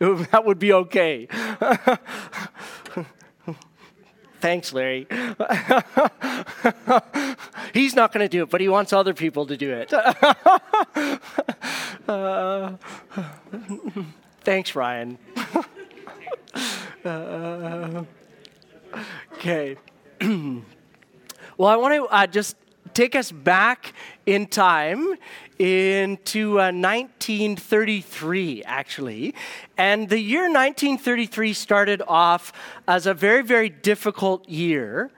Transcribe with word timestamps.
that 0.00 0.44
would 0.46 0.58
be 0.58 0.72
okay. 0.72 1.28
Thanks, 4.40 4.72
Larry. 4.72 5.06
He's 7.74 7.94
not 7.94 8.10
going 8.10 8.24
to 8.24 8.28
do 8.28 8.44
it, 8.44 8.50
but 8.50 8.62
he 8.62 8.68
wants 8.68 8.94
other 8.94 9.12
people 9.12 9.44
to 9.44 9.58
do 9.58 9.70
it. 9.72 9.92
uh, 12.08 12.72
thanks, 14.40 14.74
Ryan. 14.74 15.18
uh, 17.04 18.04
okay. 19.34 19.76
well, 20.22 21.68
I 21.68 21.76
want 21.76 21.94
to 21.94 22.06
uh, 22.06 22.26
just 22.26 22.56
take 22.94 23.14
us 23.14 23.32
back 23.32 23.92
in 24.26 24.46
time 24.46 25.14
into 25.58 26.52
uh, 26.52 26.72
1933, 26.72 28.62
actually. 28.64 29.34
And 29.76 30.08
the 30.08 30.18
year 30.18 30.42
1933 30.42 31.52
started 31.52 32.02
off 32.08 32.52
as 32.88 33.06
a 33.06 33.14
very, 33.14 33.42
very 33.42 33.68
difficult 33.68 34.48
year 34.48 35.10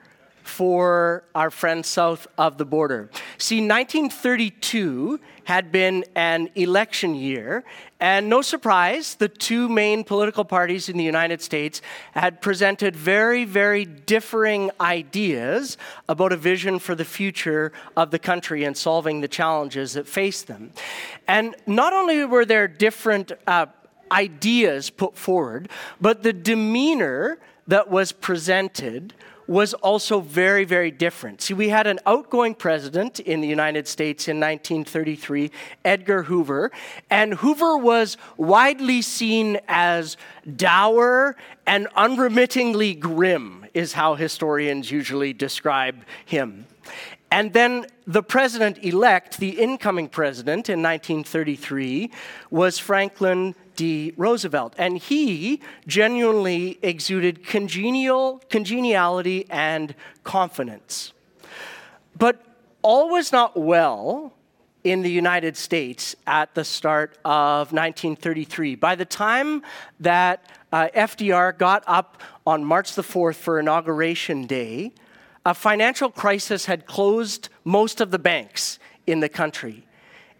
for 0.43 1.23
our 1.33 1.49
friends 1.49 1.87
south 1.87 2.27
of 2.37 2.57
the 2.57 2.65
border. 2.65 3.09
See, 3.37 3.57
1932 3.57 5.19
had 5.45 5.71
been 5.71 6.05
an 6.15 6.49
election 6.55 7.15
year, 7.15 7.63
and 7.99 8.29
no 8.29 8.41
surprise, 8.41 9.15
the 9.15 9.29
two 9.29 9.69
main 9.69 10.03
political 10.03 10.45
parties 10.45 10.89
in 10.89 10.97
the 10.97 11.03
United 11.03 11.41
States 11.41 11.81
had 12.11 12.41
presented 12.41 12.95
very, 12.95 13.45
very 13.45 13.85
differing 13.85 14.69
ideas 14.79 15.77
about 16.07 16.33
a 16.33 16.37
vision 16.37 16.79
for 16.79 16.95
the 16.95 17.05
future 17.05 17.71
of 17.95 18.11
the 18.11 18.19
country 18.19 18.63
and 18.63 18.75
solving 18.75 19.21
the 19.21 19.27
challenges 19.27 19.93
that 19.93 20.07
faced 20.07 20.47
them. 20.47 20.71
And 21.27 21.55
not 21.65 21.93
only 21.93 22.25
were 22.25 22.45
there 22.45 22.67
different 22.67 23.31
uh, 23.47 23.67
ideas 24.11 24.89
put 24.89 25.17
forward, 25.17 25.69
but 25.99 26.23
the 26.23 26.33
demeanor 26.33 27.39
that 27.67 27.89
was 27.89 28.11
presented 28.11 29.13
was 29.47 29.73
also 29.73 30.19
very, 30.19 30.65
very 30.65 30.91
different. 30.91 31.41
See, 31.41 31.53
we 31.53 31.69
had 31.69 31.87
an 31.87 31.99
outgoing 32.05 32.55
president 32.55 33.19
in 33.19 33.41
the 33.41 33.47
United 33.47 33.87
States 33.87 34.27
in 34.27 34.37
1933, 34.37 35.51
Edgar 35.83 36.23
Hoover, 36.23 36.71
and 37.09 37.35
Hoover 37.35 37.77
was 37.77 38.17
widely 38.37 39.01
seen 39.01 39.59
as 39.67 40.17
dour 40.55 41.35
and 41.65 41.87
unremittingly 41.95 42.95
grim, 42.95 43.65
is 43.73 43.93
how 43.93 44.15
historians 44.15 44.91
usually 44.91 45.33
describe 45.33 46.05
him. 46.25 46.67
And 47.31 47.51
then 47.51 47.87
the 48.05 48.21
president 48.21 48.83
elect, 48.83 49.39
the 49.39 49.59
incoming 49.59 50.07
president 50.07 50.69
in 50.69 50.83
1933, 50.83 52.11
was 52.51 52.77
Franklin 52.77 53.55
D. 53.75 54.13
Roosevelt. 54.17 54.73
And 54.77 54.97
he 54.97 55.61
genuinely 55.87 56.79
exuded 56.81 57.45
congenial, 57.45 58.41
congeniality 58.49 59.45
and 59.49 59.95
confidence. 60.23 61.13
But 62.17 62.43
all 62.81 63.09
was 63.09 63.31
not 63.31 63.57
well 63.57 64.33
in 64.83 65.01
the 65.01 65.11
United 65.11 65.55
States 65.55 66.15
at 66.27 66.53
the 66.55 66.65
start 66.65 67.17
of 67.23 67.71
1933. 67.71 68.75
By 68.75 68.95
the 68.95 69.05
time 69.05 69.63
that 69.99 70.51
uh, 70.71 70.89
FDR 70.93 71.57
got 71.57 71.83
up 71.87 72.21
on 72.45 72.65
March 72.65 72.93
the 72.93 73.01
4th 73.01 73.35
for 73.35 73.59
Inauguration 73.59 74.45
Day, 74.45 74.91
a 75.45 75.53
financial 75.53 76.09
crisis 76.09 76.65
had 76.65 76.85
closed 76.85 77.49
most 77.63 78.01
of 78.01 78.11
the 78.11 78.19
banks 78.19 78.79
in 79.07 79.19
the 79.19 79.29
country 79.29 79.85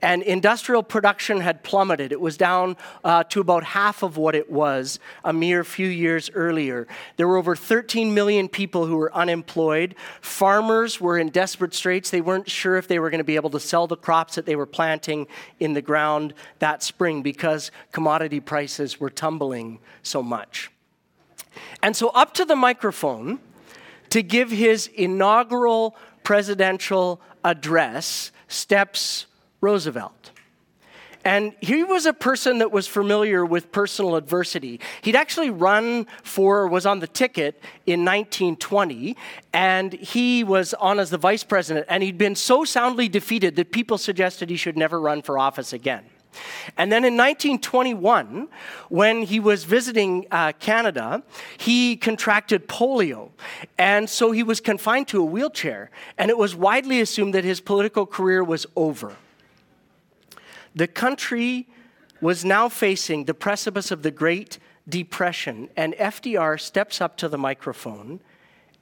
and 0.04 0.22
industrial 0.22 0.84
production 0.84 1.40
had 1.40 1.64
plummeted. 1.64 2.12
It 2.12 2.20
was 2.20 2.36
down 2.36 2.76
uh, 3.06 3.24
to 3.24 3.40
about 3.40 3.64
half 3.64 4.04
of 4.04 4.18
what 4.18 4.36
it 4.36 4.52
was 4.52 5.00
a 5.24 5.32
mere 5.32 5.64
few 5.64 5.88
years 5.88 6.30
earlier. 6.34 6.88
There 7.16 7.26
were 7.26 7.38
over 7.38 7.56
13 7.56 8.14
million 8.14 8.50
people 8.50 8.86
who 8.86 8.98
were 8.98 9.14
unemployed. 9.16 9.96
Farmers 10.20 11.00
were 11.00 11.18
in 11.18 11.30
desperate 11.30 11.74
straits. 11.74 12.10
They 12.10 12.20
weren't 12.20 12.50
sure 12.50 12.76
if 12.76 12.86
they 12.90 13.00
were 13.00 13.10
going 13.10 13.20
to 13.20 13.24
be 13.24 13.38
able 13.38 13.50
to 13.52 13.62
sell 13.62 13.88
the 13.88 13.96
crops 13.96 14.36
that 14.36 14.46
they 14.46 14.58
were 14.58 14.66
planting 14.66 15.26
in 15.62 15.72
the 15.72 15.82
ground 15.82 16.34
that 16.60 16.84
spring 16.84 17.22
because 17.22 17.72
commodity 17.94 18.42
prices 18.42 19.00
were 19.00 19.10
tumbling 19.10 19.80
so 20.04 20.22
much. 20.22 20.70
And 21.82 21.96
so, 21.96 22.10
up 22.10 22.34
to 22.34 22.44
the 22.44 22.58
microphone 22.58 23.40
to 24.10 24.22
give 24.22 24.52
his 24.52 24.88
inaugural 24.88 25.96
presidential 26.24 27.22
address 27.44 28.32
steps 28.50 29.28
Roosevelt. 29.64 30.32
And 31.26 31.54
he 31.62 31.86
was 31.86 32.06
a 32.06 32.12
person 32.12 32.58
that 32.58 32.72
was 32.72 32.86
familiar 32.86 33.46
with 33.46 33.72
personal 33.72 34.18
adversity. 34.18 34.82
He'd 35.02 35.16
actually 35.16 35.50
run 35.50 36.06
for, 36.22 36.68
was 36.68 36.86
on 36.86 37.00
the 37.00 37.08
ticket 37.08 37.62
in 37.86 38.04
1920, 38.04 39.16
and 39.54 39.94
he 39.94 40.44
was 40.44 40.74
on 40.74 41.00
as 41.00 41.12
the 41.12 41.18
vice 41.18 41.46
president, 41.46 41.86
and 41.88 42.04
he'd 42.04 42.18
been 42.18 42.36
so 42.36 42.66
soundly 42.66 43.08
defeated 43.08 43.56
that 43.56 43.72
people 43.72 43.98
suggested 43.98 44.50
he 44.50 44.58
should 44.58 44.76
never 44.76 45.00
run 45.00 45.22
for 45.22 45.40
office 45.40 45.72
again. 45.72 46.04
And 46.78 46.92
then 46.92 47.06
in 47.06 47.14
1921, 47.14 48.50
when 48.90 49.22
he 49.22 49.40
was 49.40 49.64
visiting 49.64 50.26
uh, 50.32 50.52
Canada, 50.60 51.24
he 51.58 51.96
contracted 51.96 52.68
polio. 52.68 53.30
And 53.78 54.10
so 54.10 54.32
he 54.32 54.44
was 54.44 54.60
confined 54.60 55.08
to 55.10 55.22
a 55.22 55.26
wheelchair, 55.26 55.92
and 56.18 56.30
it 56.30 56.38
was 56.38 56.56
widely 56.56 57.00
assumed 57.00 57.34
that 57.34 57.44
his 57.44 57.62
political 57.62 58.06
career 58.06 58.44
was 58.44 58.66
over. 58.76 59.16
The 60.76 60.88
country 60.88 61.68
was 62.22 62.44
now 62.46 62.70
facing 62.70 63.26
the 63.26 63.34
precipice 63.34 63.92
of 63.92 64.02
the 64.02 64.12
Great 64.12 64.60
Depression, 64.88 65.70
and 65.78 65.94
FDR 65.94 66.60
steps 66.60 67.00
up 67.00 67.18
to 67.18 67.30
the 67.30 67.38
microphone 67.38 68.20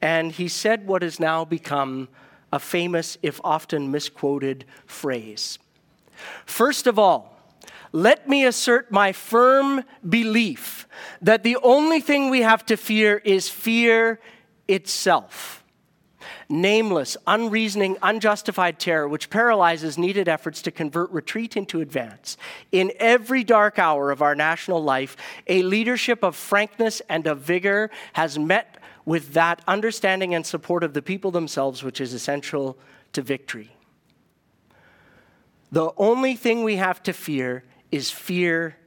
and 0.01 0.31
he 0.31 0.47
said 0.47 0.88
what 0.88 1.03
has 1.03 1.19
now 1.19 1.46
become 1.46 2.09
a 2.51 2.59
famous, 2.59 3.18
if 3.22 3.40
often 3.44 3.91
misquoted, 3.91 4.66
phrase. 4.85 5.59
First 6.46 6.88
of 6.88 6.97
all, 6.97 7.38
let 7.91 8.28
me 8.28 8.46
assert 8.46 8.91
my 8.91 9.12
firm 9.12 9.84
belief 10.07 10.88
that 11.22 11.44
the 11.44 11.57
only 11.57 12.01
thing 12.01 12.30
we 12.30 12.41
have 12.41 12.66
to 12.66 12.78
fear 12.78 13.18
is 13.24 13.50
fear 13.50 14.19
itself 14.68 15.60
nameless, 16.51 17.17
unreasoning, 17.25 17.97
unjustified 18.01 18.79
terror 18.79 19.07
which 19.07 19.29
paralyzes 19.29 19.97
needed 19.97 20.28
efforts 20.28 20.62
to 20.62 20.72
convert 20.72 21.09
retreat 21.12 21.56
into 21.57 21.81
advance. 21.81 22.38
In 22.72 22.91
every 23.00 23.44
dark 23.44 23.79
hour 23.79 24.12
of 24.12 24.22
our 24.22 24.35
national 24.35 24.84
life, 24.84 25.16
a 25.47 25.63
leadership 25.63 26.23
of 26.23 26.35
frankness 26.35 27.01
and 27.09 27.25
of 27.25 27.39
vigor 27.39 27.89
has 28.13 28.38
met 28.38 28.78
with 29.06 29.34
that 29.34 29.62
understanding 29.67 30.35
and 30.35 30.45
support 30.45 30.84
of 30.84 30.94
the 30.94 31.01
people 31.01 31.31
themselves, 31.31 31.84
which 31.84 32.00
is 32.00 32.13
essential 32.13 32.78
to 33.13 33.22
victory. 33.22 33.72
The 35.72 35.91
only 35.97 36.35
thing 36.35 36.63
we 36.63 36.75
have 36.75 37.01
to 37.03 37.13
fear 37.13 37.63
is 37.91 38.12
fear 38.12 38.78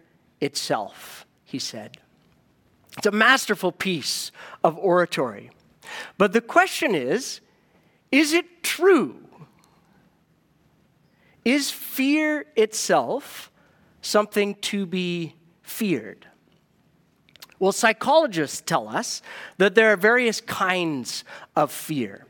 itself, 0.40 1.26
he 1.44 1.58
said. 1.58 1.96
It's 2.98 3.06
a 3.06 3.10
masterful 3.10 3.72
piece 3.72 4.30
of 4.62 4.78
oratory. 4.78 5.50
But 6.16 6.32
the 6.32 6.40
question 6.40 6.94
is 6.94 7.40
is 8.14 8.32
it 8.32 8.62
true? 8.62 9.16
Is 11.44 11.68
fear 11.68 12.46
itself 12.54 13.50
something 14.02 14.54
to 14.70 14.86
be 14.86 15.34
feared? 15.62 16.28
Well, 17.58 17.72
psychologists 17.72 18.62
tell 18.64 18.86
us 18.86 19.20
that 19.58 19.74
there 19.74 19.92
are 19.92 19.96
various 19.96 20.40
kinds 20.40 21.24
of 21.56 21.72
fear. 21.72 22.24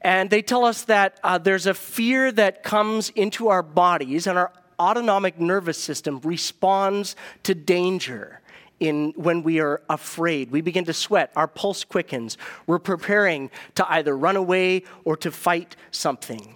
And 0.00 0.30
they 0.30 0.40
tell 0.40 0.64
us 0.64 0.84
that 0.84 1.20
uh, 1.22 1.36
there's 1.36 1.66
a 1.66 1.74
fear 1.74 2.32
that 2.32 2.62
comes 2.62 3.10
into 3.10 3.48
our 3.48 3.62
bodies, 3.62 4.26
and 4.26 4.38
our 4.38 4.52
autonomic 4.80 5.38
nervous 5.38 5.76
system 5.76 6.18
responds 6.20 7.14
to 7.42 7.54
danger 7.54 8.40
in 8.80 9.12
when 9.16 9.42
we 9.42 9.60
are 9.60 9.82
afraid. 9.88 10.50
We 10.50 10.60
begin 10.60 10.84
to 10.84 10.92
sweat, 10.92 11.32
our 11.36 11.48
pulse 11.48 11.84
quickens. 11.84 12.36
We're 12.66 12.78
preparing 12.78 13.50
to 13.74 13.90
either 13.90 14.16
run 14.16 14.36
away 14.36 14.84
or 15.04 15.16
to 15.18 15.30
fight 15.30 15.76
something. 15.90 16.54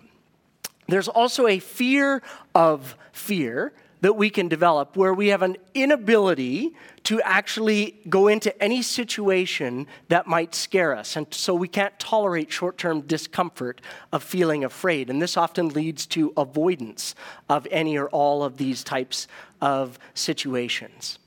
There's 0.88 1.08
also 1.08 1.46
a 1.46 1.58
fear 1.58 2.22
of 2.54 2.96
fear 3.12 3.72
that 4.00 4.14
we 4.14 4.30
can 4.30 4.48
develop 4.48 4.96
where 4.96 5.12
we 5.12 5.28
have 5.28 5.42
an 5.42 5.56
inability 5.74 6.74
to 7.04 7.20
actually 7.22 8.00
go 8.08 8.28
into 8.28 8.62
any 8.62 8.82
situation 8.82 9.86
that 10.08 10.26
might 10.26 10.54
scare 10.54 10.94
us. 10.94 11.16
And 11.16 11.26
so 11.32 11.54
we 11.54 11.68
can't 11.68 11.98
tolerate 11.98 12.50
short 12.50 12.78
term 12.78 13.02
discomfort 13.02 13.80
of 14.12 14.22
feeling 14.22 14.64
afraid. 14.64 15.10
And 15.10 15.20
this 15.20 15.36
often 15.36 15.68
leads 15.68 16.06
to 16.08 16.32
avoidance 16.36 17.14
of 17.48 17.66
any 17.70 17.96
or 17.96 18.08
all 18.08 18.42
of 18.42 18.56
these 18.56 18.82
types 18.82 19.28
of 19.60 19.98
situations. 20.14 21.18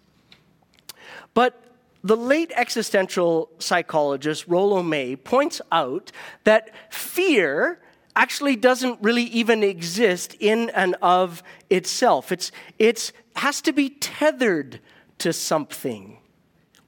But 1.34 1.60
the 2.04 2.18
late 2.18 2.52
existential 2.56 3.50
psychologist 3.60 4.46
Rollo 4.48 4.84
May 4.84 5.16
points 5.16 5.62
out 5.72 6.12
that 6.44 6.72
fear 6.94 7.80
actually 8.16 8.56
doesn't 8.56 9.00
really 9.02 9.24
even 9.24 9.64
exist 9.64 10.36
in 10.40 10.70
and 10.72 10.96
of 11.02 11.42
itself. 11.70 12.32
It's, 12.32 12.52
it's 12.78 13.12
has 13.36 13.62
to 13.62 13.74
be 13.74 13.90
tethered 13.90 14.80
to 15.20 15.34
something 15.34 16.18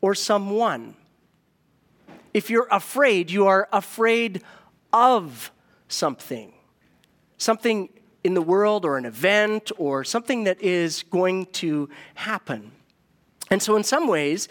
or 0.01 0.13
someone. 0.13 0.95
If 2.33 2.49
you're 2.49 2.67
afraid, 2.69 3.31
you 3.31 3.47
are 3.47 3.67
afraid 3.71 4.43
of 4.93 5.51
something. 5.87 6.53
Something 7.37 7.89
in 8.23 8.33
the 8.33 8.41
world 8.41 8.85
or 8.85 8.97
an 8.97 9.05
event 9.05 9.71
or 9.77 10.03
something 10.03 10.43
that 10.43 10.61
is 10.61 11.03
going 11.03 11.45
to 11.47 11.89
happen. 12.15 12.71
And 13.51 13.61
so, 13.61 13.75
in 13.75 13.83
some 13.83 14.07
ways, 14.07 14.47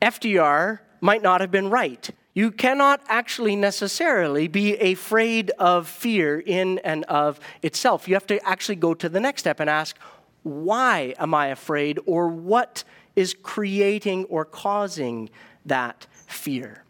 FDR 0.00 0.80
might 1.00 1.22
not 1.22 1.40
have 1.40 1.50
been 1.50 1.70
right. 1.70 2.08
You 2.34 2.50
cannot 2.50 3.00
actually 3.08 3.56
necessarily 3.56 4.48
be 4.48 4.76
afraid 4.76 5.50
of 5.58 5.88
fear 5.88 6.38
in 6.38 6.78
and 6.80 7.04
of 7.04 7.40
itself. 7.62 8.08
You 8.08 8.14
have 8.14 8.26
to 8.26 8.46
actually 8.46 8.76
go 8.76 8.94
to 8.94 9.08
the 9.08 9.20
next 9.20 9.40
step 9.40 9.60
and 9.60 9.70
ask, 9.70 9.96
why 10.42 11.14
am 11.18 11.34
I 11.34 11.48
afraid, 11.48 11.98
or 12.06 12.28
what 12.28 12.84
is 13.16 13.34
creating 13.34 14.26
or 14.26 14.44
causing 14.44 15.30
that 15.64 16.06
fear? 16.26 16.85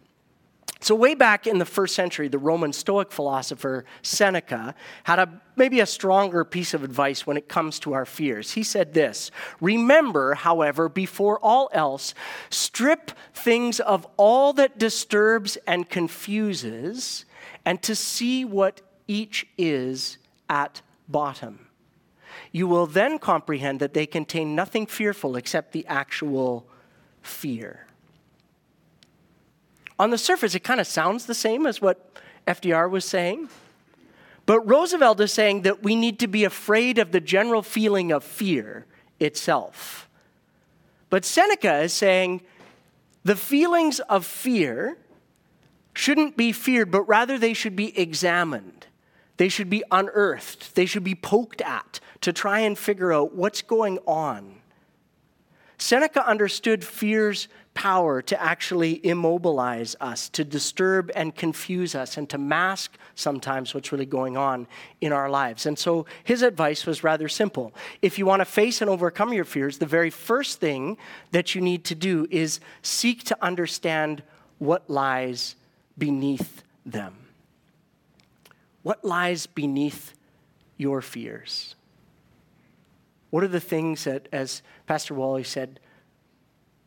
So, 0.86 0.94
way 0.94 1.16
back 1.16 1.48
in 1.48 1.58
the 1.58 1.64
first 1.64 1.96
century, 1.96 2.28
the 2.28 2.38
Roman 2.38 2.72
Stoic 2.72 3.10
philosopher 3.10 3.84
Seneca 4.02 4.72
had 5.02 5.18
a, 5.18 5.42
maybe 5.56 5.80
a 5.80 5.84
stronger 5.84 6.44
piece 6.44 6.74
of 6.74 6.84
advice 6.84 7.26
when 7.26 7.36
it 7.36 7.48
comes 7.48 7.80
to 7.80 7.92
our 7.92 8.04
fears. 8.04 8.52
He 8.52 8.62
said 8.62 8.94
this 8.94 9.32
Remember, 9.60 10.34
however, 10.34 10.88
before 10.88 11.40
all 11.40 11.68
else, 11.72 12.14
strip 12.50 13.10
things 13.34 13.80
of 13.80 14.06
all 14.16 14.52
that 14.52 14.78
disturbs 14.78 15.58
and 15.66 15.90
confuses, 15.90 17.24
and 17.64 17.82
to 17.82 17.96
see 17.96 18.44
what 18.44 18.80
each 19.08 19.44
is 19.58 20.18
at 20.48 20.82
bottom. 21.08 21.66
You 22.52 22.68
will 22.68 22.86
then 22.86 23.18
comprehend 23.18 23.80
that 23.80 23.92
they 23.92 24.06
contain 24.06 24.54
nothing 24.54 24.86
fearful 24.86 25.34
except 25.34 25.72
the 25.72 25.84
actual 25.88 26.64
fear. 27.22 27.85
On 29.98 30.10
the 30.10 30.18
surface, 30.18 30.54
it 30.54 30.60
kind 30.60 30.80
of 30.80 30.86
sounds 30.86 31.26
the 31.26 31.34
same 31.34 31.66
as 31.66 31.80
what 31.80 32.10
FDR 32.46 32.90
was 32.90 33.04
saying. 33.04 33.48
But 34.44 34.60
Roosevelt 34.60 35.20
is 35.20 35.32
saying 35.32 35.62
that 35.62 35.82
we 35.82 35.96
need 35.96 36.20
to 36.20 36.28
be 36.28 36.44
afraid 36.44 36.98
of 36.98 37.12
the 37.12 37.20
general 37.20 37.62
feeling 37.62 38.12
of 38.12 38.22
fear 38.22 38.86
itself. 39.18 40.08
But 41.10 41.24
Seneca 41.24 41.78
is 41.78 41.92
saying 41.92 42.42
the 43.24 43.36
feelings 43.36 43.98
of 44.00 44.24
fear 44.24 44.98
shouldn't 45.94 46.36
be 46.36 46.52
feared, 46.52 46.90
but 46.90 47.02
rather 47.02 47.38
they 47.38 47.54
should 47.54 47.74
be 47.74 47.98
examined. 47.98 48.86
They 49.36 49.48
should 49.48 49.68
be 49.68 49.82
unearthed. 49.90 50.74
They 50.74 50.86
should 50.86 51.04
be 51.04 51.14
poked 51.14 51.60
at 51.60 52.00
to 52.20 52.32
try 52.32 52.60
and 52.60 52.78
figure 52.78 53.12
out 53.12 53.34
what's 53.34 53.62
going 53.62 53.98
on. 54.06 54.56
Seneca 55.78 56.26
understood 56.26 56.84
fear's 56.84 57.48
power 57.76 58.22
to 58.22 58.42
actually 58.42 59.06
immobilize 59.06 59.94
us, 60.00 60.30
to 60.30 60.42
disturb 60.42 61.12
and 61.14 61.36
confuse 61.36 61.94
us, 61.94 62.16
and 62.16 62.28
to 62.30 62.38
mask 62.38 62.96
sometimes 63.14 63.74
what's 63.74 63.92
really 63.92 64.06
going 64.06 64.36
on 64.36 64.66
in 65.00 65.12
our 65.12 65.28
lives. 65.28 65.66
And 65.66 65.78
so 65.78 66.06
his 66.24 66.40
advice 66.42 66.86
was 66.86 67.04
rather 67.04 67.28
simple. 67.28 67.74
If 68.00 68.18
you 68.18 68.24
want 68.24 68.40
to 68.40 68.46
face 68.46 68.80
and 68.80 68.90
overcome 68.90 69.32
your 69.34 69.44
fears, 69.44 69.76
the 69.76 69.86
very 69.86 70.10
first 70.10 70.58
thing 70.58 70.96
that 71.30 71.54
you 71.54 71.60
need 71.60 71.84
to 71.84 71.94
do 71.94 72.26
is 72.30 72.60
seek 72.80 73.22
to 73.24 73.36
understand 73.44 74.22
what 74.58 74.88
lies 74.88 75.54
beneath 75.98 76.64
them. 76.86 77.14
What 78.82 79.04
lies 79.04 79.46
beneath 79.46 80.14
your 80.78 81.02
fears? 81.02 81.74
What 83.28 83.44
are 83.44 83.48
the 83.48 83.60
things 83.60 84.04
that, 84.04 84.28
as 84.32 84.62
Pastor 84.86 85.12
Wally 85.12 85.44
said, 85.44 85.78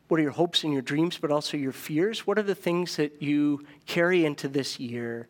what 0.09 0.19
are 0.19 0.23
your 0.23 0.31
hopes 0.31 0.63
and 0.63 0.73
your 0.73 0.81
dreams, 0.81 1.17
but 1.17 1.31
also 1.31 1.55
your 1.55 1.71
fears? 1.71 2.25
What 2.25 2.37
are 2.37 2.43
the 2.43 2.55
things 2.55 2.97
that 2.97 3.21
you 3.21 3.63
carry 3.85 4.25
into 4.25 4.47
this 4.47 4.79
year 4.79 5.27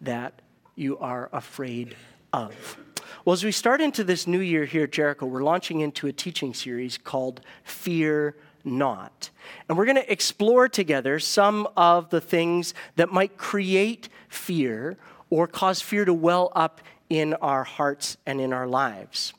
that 0.00 0.40
you 0.74 0.98
are 0.98 1.28
afraid 1.32 1.94
of? 2.32 2.78
Well, 3.24 3.34
as 3.34 3.44
we 3.44 3.52
start 3.52 3.82
into 3.82 4.02
this 4.02 4.26
new 4.26 4.40
year 4.40 4.64
here 4.64 4.84
at 4.84 4.92
Jericho, 4.92 5.26
we're 5.26 5.42
launching 5.42 5.80
into 5.80 6.06
a 6.06 6.12
teaching 6.12 6.54
series 6.54 6.96
called 6.96 7.42
Fear 7.62 8.34
Not. 8.64 9.28
And 9.68 9.76
we're 9.76 9.84
going 9.84 9.96
to 9.96 10.10
explore 10.10 10.66
together 10.66 11.18
some 11.18 11.68
of 11.76 12.08
the 12.08 12.20
things 12.20 12.72
that 12.96 13.12
might 13.12 13.36
create 13.36 14.08
fear 14.30 14.96
or 15.28 15.46
cause 15.46 15.82
fear 15.82 16.06
to 16.06 16.14
well 16.14 16.50
up 16.56 16.80
in 17.10 17.34
our 17.34 17.64
hearts 17.64 18.16
and 18.24 18.40
in 18.40 18.54
our 18.54 18.66
lives 18.66 19.34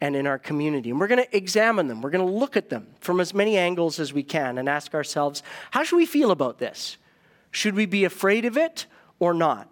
and 0.00 0.14
in 0.14 0.26
our 0.26 0.38
community. 0.38 0.90
And 0.90 1.00
we're 1.00 1.08
going 1.08 1.24
to 1.24 1.36
examine 1.36 1.88
them. 1.88 2.02
We're 2.02 2.10
going 2.10 2.26
to 2.26 2.32
look 2.32 2.56
at 2.56 2.68
them 2.68 2.86
from 3.00 3.20
as 3.20 3.34
many 3.34 3.56
angles 3.56 3.98
as 3.98 4.12
we 4.12 4.22
can 4.22 4.58
and 4.58 4.68
ask 4.68 4.94
ourselves 4.94 5.42
how 5.70 5.82
should 5.82 5.96
we 5.96 6.06
feel 6.06 6.30
about 6.30 6.58
this? 6.58 6.96
Should 7.50 7.74
we 7.74 7.86
be 7.86 8.04
afraid 8.04 8.44
of 8.44 8.56
it 8.56 8.86
or 9.18 9.34
not? 9.34 9.68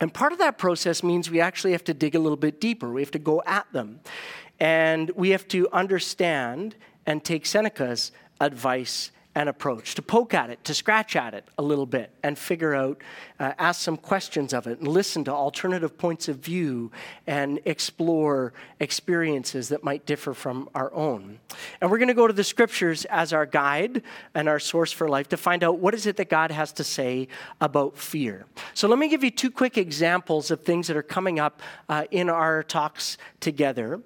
And 0.00 0.12
part 0.12 0.32
of 0.32 0.38
that 0.38 0.58
process 0.58 1.02
means 1.02 1.30
we 1.30 1.40
actually 1.40 1.72
have 1.72 1.84
to 1.84 1.94
dig 1.94 2.14
a 2.14 2.18
little 2.18 2.36
bit 2.36 2.60
deeper. 2.60 2.90
We 2.90 3.02
have 3.02 3.10
to 3.12 3.18
go 3.18 3.42
at 3.46 3.70
them. 3.72 4.00
And 4.60 5.10
we 5.10 5.30
have 5.30 5.46
to 5.48 5.68
understand 5.72 6.76
and 7.06 7.22
take 7.22 7.46
Seneca's 7.46 8.12
advice 8.40 9.10
an 9.34 9.48
approach, 9.48 9.94
to 9.96 10.02
poke 10.02 10.32
at 10.32 10.50
it, 10.50 10.62
to 10.64 10.72
scratch 10.72 11.16
at 11.16 11.34
it 11.34 11.44
a 11.58 11.62
little 11.62 11.86
bit, 11.86 12.10
and 12.22 12.38
figure 12.38 12.74
out, 12.74 13.02
uh, 13.40 13.52
ask 13.58 13.80
some 13.80 13.96
questions 13.96 14.52
of 14.52 14.66
it, 14.66 14.78
and 14.78 14.86
listen 14.86 15.24
to 15.24 15.32
alternative 15.32 15.98
points 15.98 16.28
of 16.28 16.36
view, 16.36 16.92
and 17.26 17.60
explore 17.64 18.52
experiences 18.78 19.68
that 19.70 19.82
might 19.82 20.06
differ 20.06 20.34
from 20.34 20.68
our 20.74 20.92
own. 20.94 21.38
And 21.80 21.90
we're 21.90 21.98
going 21.98 22.08
to 22.08 22.14
go 22.14 22.28
to 22.28 22.32
the 22.32 22.44
scriptures 22.44 23.04
as 23.06 23.32
our 23.32 23.46
guide 23.46 24.02
and 24.34 24.48
our 24.48 24.60
source 24.60 24.92
for 24.92 25.08
life 25.08 25.28
to 25.30 25.36
find 25.36 25.64
out 25.64 25.78
what 25.78 25.94
is 25.94 26.06
it 26.06 26.16
that 26.16 26.28
God 26.28 26.52
has 26.52 26.72
to 26.74 26.84
say 26.84 27.26
about 27.60 27.98
fear. 27.98 28.46
So 28.74 28.86
let 28.88 28.98
me 28.98 29.08
give 29.08 29.24
you 29.24 29.30
two 29.30 29.50
quick 29.50 29.76
examples 29.76 30.50
of 30.50 30.62
things 30.62 30.86
that 30.86 30.96
are 30.96 31.02
coming 31.02 31.40
up 31.40 31.60
uh, 31.88 32.04
in 32.10 32.30
our 32.30 32.62
talks 32.62 33.18
together. 33.40 34.00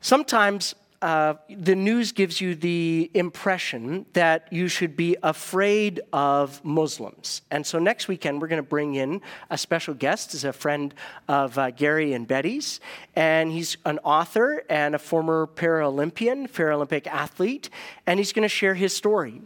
Sometimes 0.00 0.74
uh, 1.02 1.34
the 1.48 1.74
news 1.74 2.12
gives 2.12 2.40
you 2.40 2.54
the 2.54 3.10
impression 3.14 4.04
that 4.12 4.52
you 4.52 4.68
should 4.68 4.96
be 4.96 5.16
afraid 5.22 6.00
of 6.12 6.62
Muslims. 6.64 7.42
And 7.50 7.66
so 7.66 7.78
next 7.78 8.06
weekend, 8.06 8.40
we're 8.40 8.48
going 8.48 8.62
to 8.62 8.68
bring 8.68 8.96
in 8.96 9.22
a 9.48 9.56
special 9.56 9.94
guest, 9.94 10.34
is 10.34 10.44
a 10.44 10.52
friend 10.52 10.92
of 11.26 11.56
uh, 11.56 11.70
Gary 11.70 12.12
and 12.12 12.28
Betty's. 12.28 12.80
And 13.16 13.50
he's 13.50 13.78
an 13.86 13.98
author 14.00 14.62
and 14.68 14.94
a 14.94 14.98
former 14.98 15.46
Paralympian, 15.46 16.50
Paralympic 16.50 17.06
athlete. 17.06 17.70
And 18.06 18.20
he's 18.20 18.32
going 18.32 18.42
to 18.42 18.48
share 18.48 18.74
his 18.74 18.94
story. 18.94 19.40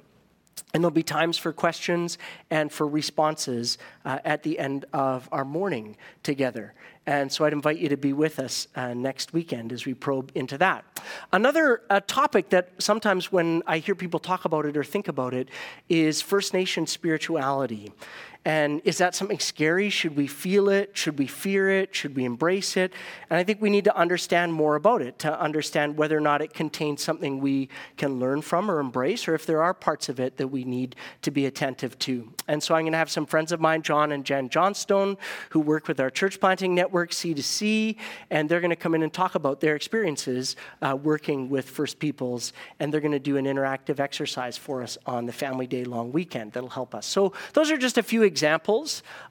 And 0.73 0.83
there'll 0.83 0.91
be 0.91 1.03
times 1.03 1.39
for 1.39 1.53
questions 1.53 2.19
and 2.51 2.71
for 2.71 2.87
responses 2.87 3.79
uh, 4.05 4.19
at 4.25 4.43
the 4.43 4.59
end 4.59 4.85
of 4.93 5.29
our 5.31 5.45
morning 5.45 5.97
together. 6.23 6.75
And 7.07 7.31
so 7.31 7.45
I'd 7.45 7.53
invite 7.53 7.79
you 7.79 7.89
to 7.91 7.97
be 7.97 8.13
with 8.13 8.39
us 8.39 8.67
uh, 8.75 8.95
next 8.95 9.33
weekend 9.33 9.73
as 9.73 9.85
we 9.85 9.93
probe 9.93 10.33
into 10.35 10.57
that. 10.59 10.85
Another 11.33 11.83
uh, 11.91 12.01
topic 12.07 12.49
that 12.49 12.71
sometimes 12.79 13.31
when 13.31 13.63
I 13.67 13.79
hear 13.79 13.95
people 13.95 14.21
talk 14.21 14.47
about 14.47 14.65
it 14.65 14.77
or 14.77 14.85
think 14.85 15.09
about 15.09 15.35
it 15.35 15.49
is 15.89 16.23
First 16.23 16.55
Nation 16.55 16.87
spirituality. 16.87 17.93
And 18.47 18.83
is 18.85 18.99
that 18.99 19.15
something 19.15 19.39
scary? 19.39 19.89
Should 19.89 20.17
we 20.17 20.27
feel 20.27 20.69
it? 20.69 20.91
Should 20.93 21.19
we 21.19 21.27
fear 21.27 21.71
it? 21.71 21.95
Should 21.95 22.15
we 22.15 22.27
embrace 22.27 22.77
it? 22.77 22.93
And 23.31 23.39
I 23.39 23.45
think 23.45 23.63
we 23.63 23.71
need 23.71 23.85
to 23.85 23.97
understand 23.97 24.53
more 24.53 24.75
about 24.75 25.01
it 25.01 25.19
to 25.21 25.41
understand 25.41 25.97
whether 25.97 26.17
or 26.17 26.21
not 26.21 26.43
it 26.43 26.53
contains 26.53 27.03
something 27.03 27.41
we 27.41 27.71
can 27.97 28.21
learn 28.21 28.43
from 28.43 28.71
or 28.71 28.81
embrace, 28.81 29.27
or 29.27 29.35
if 29.35 29.47
there 29.47 29.63
are 29.63 29.73
parts 29.73 30.11
of 30.11 30.21
it 30.21 30.37
that 30.37 30.49
we 30.49 30.65
need 30.65 30.95
to 31.23 31.31
be 31.31 31.47
attentive 31.47 31.99
to. 32.01 32.31
And 32.47 32.63
so 32.63 32.75
I'm 32.75 32.83
going 32.83 32.93
to 32.93 32.99
have 32.99 33.11
some 33.11 33.25
friends 33.25 33.51
of 33.51 33.61
mine, 33.63 33.81
John 33.81 34.13
and 34.13 34.27
Jen 34.27 34.51
Johnstone, 34.51 35.17
who 35.51 35.61
work 35.61 35.89
with 35.89 35.99
our 35.99 36.11
church 36.11 36.39
planting 36.39 36.75
network, 36.75 37.13
C2C, 37.13 37.97
and 38.29 38.51
they're 38.51 38.61
going 38.61 38.69
to 38.69 38.77
come 38.77 38.95
in 38.95 39.03
and 39.03 39.13
talk 39.13 39.37
about 39.37 39.61
their 39.61 39.75
experiences 39.75 40.57
uh, 40.83 40.95
working 40.95 41.49
with 41.49 41.67
First 41.67 41.99
Peoples, 41.99 42.53
and 42.79 42.93
they're 42.93 43.01
going 43.01 43.13
to 43.13 43.19
do 43.19 43.39
an 43.39 43.47
interactive 43.47 44.01
exercise 44.01 44.59
for 44.59 44.83
us 44.83 44.99
on 45.07 45.25
the 45.25 45.33
Family 45.33 45.67
Day 45.67 45.85
long 45.85 46.13
weekend 46.13 46.53
that'll 46.53 46.69
help 46.69 46.95
us. 46.95 47.07
So 47.07 47.33
those 47.55 47.71
are 47.71 47.79
just 47.79 47.97
a 47.97 48.03
few 48.03 48.23
examples 48.23 48.34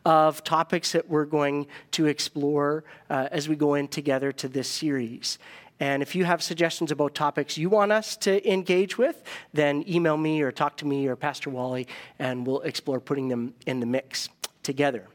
of 0.05 0.43
topics 0.43 0.91
that 0.93 1.09
we're 1.09 1.25
going 1.25 1.67
to 1.91 2.07
explore 2.07 2.83
uh, 3.09 3.27
as 3.31 3.49
we 3.49 3.55
go 3.55 3.73
in 3.75 3.87
together 3.87 4.31
to 4.31 4.47
this 4.47 4.67
series. 4.67 5.37
And 5.79 6.01
if 6.01 6.15
you 6.15 6.23
have 6.25 6.41
suggestions 6.41 6.91
about 6.91 7.15
topics 7.15 7.57
you 7.57 7.69
want 7.69 7.91
us 7.91 8.15
to 8.17 8.49
engage 8.49 8.97
with, 8.97 9.23
then 9.53 9.83
email 9.87 10.17
me 10.17 10.41
or 10.41 10.51
talk 10.51 10.77
to 10.77 10.85
me 10.85 11.07
or 11.07 11.15
Pastor 11.15 11.49
Wally, 11.49 11.87
and 12.19 12.47
we'll 12.47 12.61
explore 12.61 12.99
putting 12.99 13.27
them 13.27 13.53
in 13.65 13.79
the 13.79 13.85
mix 13.85 14.29
together. 14.61 15.07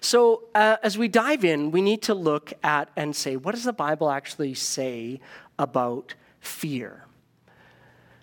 So, 0.00 0.44
uh, 0.54 0.76
as 0.82 0.98
we 0.98 1.08
dive 1.08 1.44
in, 1.44 1.70
we 1.70 1.82
need 1.82 2.02
to 2.02 2.14
look 2.14 2.52
at 2.62 2.90
and 2.96 3.14
say, 3.14 3.36
what 3.36 3.54
does 3.54 3.64
the 3.64 3.72
Bible 3.72 4.10
actually 4.10 4.54
say 4.54 5.20
about 5.58 6.14
fear? 6.40 7.04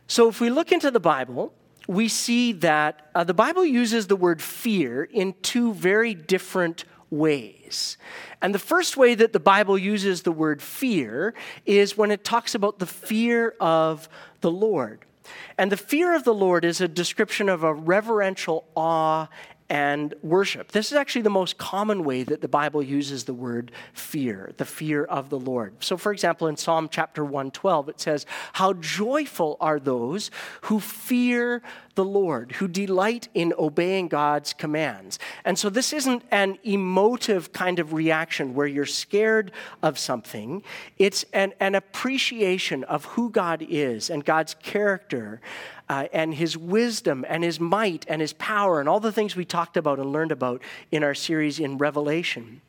So, 0.07 0.27
if 0.27 0.41
we 0.41 0.49
look 0.49 0.71
into 0.71 0.91
the 0.91 0.99
Bible, 0.99 1.53
we 1.87 2.09
see 2.09 2.51
that 2.51 3.09
uh, 3.15 3.23
the 3.23 3.33
Bible 3.33 3.65
uses 3.65 4.07
the 4.07 4.15
word 4.15 4.41
fear 4.41 5.03
in 5.03 5.33
two 5.41 5.73
very 5.73 6.13
different 6.13 6.83
ways. 7.09 7.97
And 8.41 8.53
the 8.53 8.59
first 8.59 8.97
way 8.97 9.15
that 9.15 9.31
the 9.31 9.39
Bible 9.39 9.77
uses 9.77 10.23
the 10.23 10.31
word 10.31 10.61
fear 10.61 11.33
is 11.65 11.97
when 11.97 12.11
it 12.11 12.25
talks 12.25 12.53
about 12.53 12.79
the 12.79 12.85
fear 12.85 13.55
of 13.61 14.09
the 14.41 14.51
Lord. 14.51 15.05
And 15.57 15.71
the 15.71 15.77
fear 15.77 16.15
of 16.15 16.23
the 16.23 16.33
Lord 16.33 16.65
is 16.65 16.81
a 16.81 16.87
description 16.87 17.49
of 17.49 17.63
a 17.63 17.73
reverential 17.73 18.65
awe 18.75 19.27
and 19.69 20.13
worship. 20.21 20.71
This 20.71 20.91
is 20.91 20.97
actually 20.97 21.23
the 21.23 21.29
most 21.29 21.57
common 21.57 22.03
way 22.03 22.23
that 22.23 22.41
the 22.41 22.47
Bible 22.47 22.81
uses 22.81 23.25
the 23.25 23.33
word 23.33 23.71
fear, 23.93 24.51
the 24.57 24.65
fear 24.65 25.03
of 25.03 25.29
the 25.29 25.39
Lord. 25.39 25.73
So, 25.83 25.97
for 25.97 26.11
example, 26.11 26.47
in 26.47 26.55
Psalm 26.55 26.87
chapter 26.89 27.23
112, 27.23 27.89
it 27.89 27.99
says, 27.99 28.25
How 28.53 28.73
joyful 28.73 29.57
are 29.59 29.79
those 29.79 30.31
who 30.61 30.79
fear 30.79 31.61
the 31.95 32.05
Lord, 32.05 32.53
who 32.53 32.67
delight 32.67 33.27
in 33.33 33.53
obeying 33.57 34.07
God's 34.07 34.53
commands. 34.53 35.19
And 35.43 35.59
so, 35.59 35.69
this 35.69 35.91
isn't 35.91 36.23
an 36.31 36.59
emotive 36.63 37.51
kind 37.51 37.79
of 37.79 37.91
reaction 37.91 38.53
where 38.53 38.67
you're 38.67 38.85
scared 38.85 39.51
of 39.83 39.99
something, 39.99 40.63
it's 40.97 41.25
an, 41.33 41.53
an 41.59 41.75
appreciation 41.75 42.85
of 42.85 43.03
who 43.05 43.29
God 43.29 43.65
is 43.67 44.09
and 44.09 44.23
God's 44.23 44.53
character 44.53 45.41
uh, 45.89 46.07
and 46.13 46.33
his 46.33 46.57
wisdom 46.57 47.25
and 47.27 47.43
his 47.43 47.59
might 47.59 48.05
and 48.07 48.21
his 48.21 48.33
power 48.33 48.79
and 48.79 48.89
all 48.89 48.99
the 48.99 49.11
things 49.11 49.35
we 49.35 49.45
talked 49.45 49.77
about 49.77 49.99
and 49.99 50.11
learned 50.11 50.31
about 50.31 50.61
in 50.91 51.03
our 51.03 51.15
series 51.15 51.59
in 51.59 51.77
Revelation. 51.77 52.61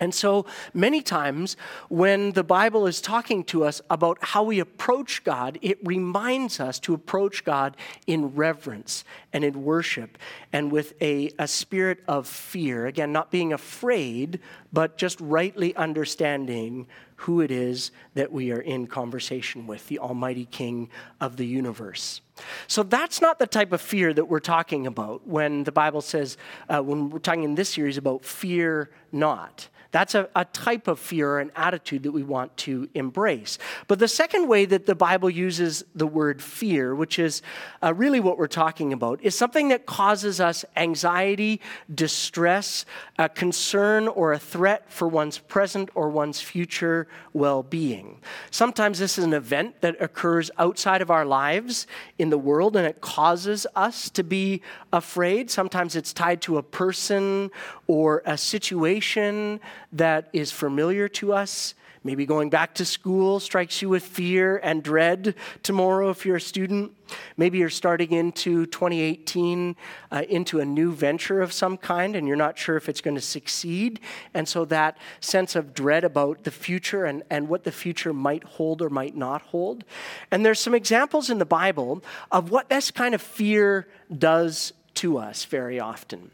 And 0.00 0.12
so 0.12 0.44
many 0.72 1.02
times 1.02 1.56
when 1.88 2.32
the 2.32 2.42
Bible 2.42 2.86
is 2.86 3.00
talking 3.00 3.44
to 3.44 3.64
us 3.64 3.80
about 3.88 4.18
how 4.20 4.42
we 4.42 4.58
approach 4.58 5.22
God, 5.22 5.56
it 5.62 5.78
reminds 5.84 6.58
us 6.58 6.80
to 6.80 6.94
approach 6.94 7.44
God 7.44 7.76
in 8.06 8.34
reverence 8.34 9.04
and 9.32 9.44
in 9.44 9.62
worship 9.62 10.18
and 10.52 10.72
with 10.72 11.00
a, 11.00 11.30
a 11.38 11.46
spirit 11.46 12.02
of 12.08 12.26
fear. 12.26 12.86
Again, 12.86 13.12
not 13.12 13.30
being 13.30 13.52
afraid, 13.52 14.40
but 14.72 14.96
just 14.98 15.20
rightly 15.20 15.76
understanding 15.76 16.88
who 17.16 17.40
it 17.40 17.50
is 17.50 17.90
that 18.14 18.32
we 18.32 18.50
are 18.52 18.60
in 18.60 18.86
conversation 18.86 19.66
with, 19.66 19.86
the 19.88 19.98
Almighty 19.98 20.46
King 20.46 20.90
of 21.20 21.36
the 21.36 21.46
universe. 21.46 22.20
So 22.66 22.82
that's 22.82 23.20
not 23.20 23.38
the 23.38 23.46
type 23.46 23.72
of 23.72 23.80
fear 23.80 24.12
that 24.12 24.24
we're 24.24 24.40
talking 24.40 24.86
about 24.86 25.26
when 25.26 25.64
the 25.64 25.72
Bible 25.72 26.00
says, 26.00 26.36
uh, 26.68 26.80
when 26.80 27.10
we're 27.10 27.18
talking 27.20 27.44
in 27.44 27.54
this 27.54 27.68
series 27.68 27.96
about 27.96 28.24
fear 28.24 28.90
not. 29.12 29.68
That's 29.94 30.16
a, 30.16 30.28
a 30.34 30.44
type 30.46 30.88
of 30.88 30.98
fear 30.98 31.38
an 31.38 31.52
attitude 31.54 32.02
that 32.02 32.10
we 32.10 32.24
want 32.24 32.56
to 32.56 32.88
embrace. 32.94 33.58
But 33.86 34.00
the 34.00 34.08
second 34.08 34.48
way 34.48 34.64
that 34.64 34.86
the 34.86 34.96
Bible 34.96 35.30
uses 35.30 35.84
the 35.94 36.08
word 36.08 36.42
fear, 36.42 36.96
which 36.96 37.20
is 37.20 37.42
uh, 37.80 37.94
really 37.94 38.18
what 38.18 38.36
we're 38.36 38.48
talking 38.48 38.92
about, 38.92 39.22
is 39.22 39.38
something 39.38 39.68
that 39.68 39.86
causes 39.86 40.40
us 40.40 40.64
anxiety, 40.74 41.60
distress, 41.94 42.84
a 43.20 43.28
concern, 43.28 44.08
or 44.08 44.32
a 44.32 44.38
threat 44.40 44.90
for 44.90 45.06
one's 45.06 45.38
present 45.38 45.90
or 45.94 46.08
one's 46.08 46.40
future 46.40 47.03
well 47.32 47.62
being. 47.62 48.20
Sometimes 48.50 48.98
this 48.98 49.18
is 49.18 49.24
an 49.24 49.34
event 49.34 49.80
that 49.80 50.00
occurs 50.00 50.50
outside 50.58 51.02
of 51.02 51.10
our 51.10 51.24
lives 51.24 51.86
in 52.18 52.30
the 52.30 52.38
world 52.38 52.76
and 52.76 52.86
it 52.86 53.00
causes 53.00 53.66
us 53.74 54.10
to 54.10 54.22
be 54.22 54.62
afraid. 54.92 55.50
Sometimes 55.50 55.96
it's 55.96 56.12
tied 56.12 56.40
to 56.42 56.58
a 56.58 56.62
person 56.62 57.50
or 57.86 58.22
a 58.26 58.36
situation 58.38 59.60
that 59.92 60.28
is 60.32 60.50
familiar 60.50 61.08
to 61.08 61.32
us. 61.32 61.74
Maybe 62.04 62.26
going 62.26 62.50
back 62.50 62.74
to 62.74 62.84
school 62.84 63.40
strikes 63.40 63.80
you 63.80 63.88
with 63.88 64.02
fear 64.04 64.60
and 64.62 64.82
dread 64.82 65.34
tomorrow 65.62 66.10
if 66.10 66.26
you're 66.26 66.36
a 66.36 66.40
student. 66.40 66.92
Maybe 67.38 67.58
you're 67.58 67.70
starting 67.70 68.12
into 68.12 68.66
2018 68.66 69.74
uh, 70.12 70.22
into 70.28 70.60
a 70.60 70.66
new 70.66 70.92
venture 70.92 71.40
of 71.40 71.50
some 71.50 71.78
kind 71.78 72.14
and 72.14 72.28
you're 72.28 72.36
not 72.36 72.58
sure 72.58 72.76
if 72.76 72.90
it's 72.90 73.00
going 73.00 73.14
to 73.14 73.22
succeed. 73.22 74.00
And 74.34 74.46
so 74.46 74.66
that 74.66 74.98
sense 75.20 75.56
of 75.56 75.72
dread 75.72 76.04
about 76.04 76.44
the 76.44 76.50
future 76.50 77.06
and, 77.06 77.22
and 77.30 77.48
what 77.48 77.64
the 77.64 77.72
future 77.72 78.12
might 78.12 78.44
hold 78.44 78.82
or 78.82 78.90
might 78.90 79.16
not 79.16 79.40
hold. 79.40 79.82
And 80.30 80.44
there's 80.44 80.60
some 80.60 80.74
examples 80.74 81.30
in 81.30 81.38
the 81.38 81.46
Bible 81.46 82.04
of 82.30 82.50
what 82.50 82.68
this 82.68 82.90
kind 82.90 83.14
of 83.14 83.22
fear 83.22 83.88
does 84.16 84.74
to 84.94 85.16
us 85.16 85.46
very 85.46 85.80
often. 85.80 86.30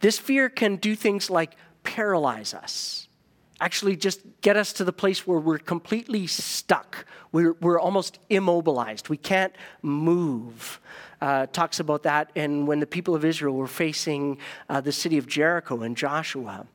This 0.00 0.18
fear 0.18 0.48
can 0.48 0.76
do 0.76 0.94
things 0.94 1.30
like 1.30 1.56
paralyze 1.82 2.54
us, 2.54 3.08
actually 3.62 3.96
just 3.96 4.20
get 4.40 4.56
us 4.56 4.72
to 4.74 4.84
the 4.84 4.92
place 4.92 5.26
where 5.26 5.38
we're 5.38 5.58
completely 5.58 6.26
stuck. 6.26 7.06
We're, 7.30 7.52
we're 7.54 7.78
almost 7.78 8.18
immobilized. 8.28 9.08
We 9.08 9.16
can't 9.16 9.54
move. 9.82 10.80
Uh, 11.20 11.46
talks 11.46 11.78
about 11.78 12.02
that 12.02 12.32
and 12.34 12.66
when 12.66 12.80
the 12.80 12.86
people 12.86 13.14
of 13.14 13.24
Israel 13.24 13.54
were 13.54 13.68
facing 13.68 14.38
uh, 14.68 14.80
the 14.80 14.90
city 14.90 15.16
of 15.16 15.28
Jericho 15.28 15.82
and 15.82 15.96
Joshua. 15.96 16.66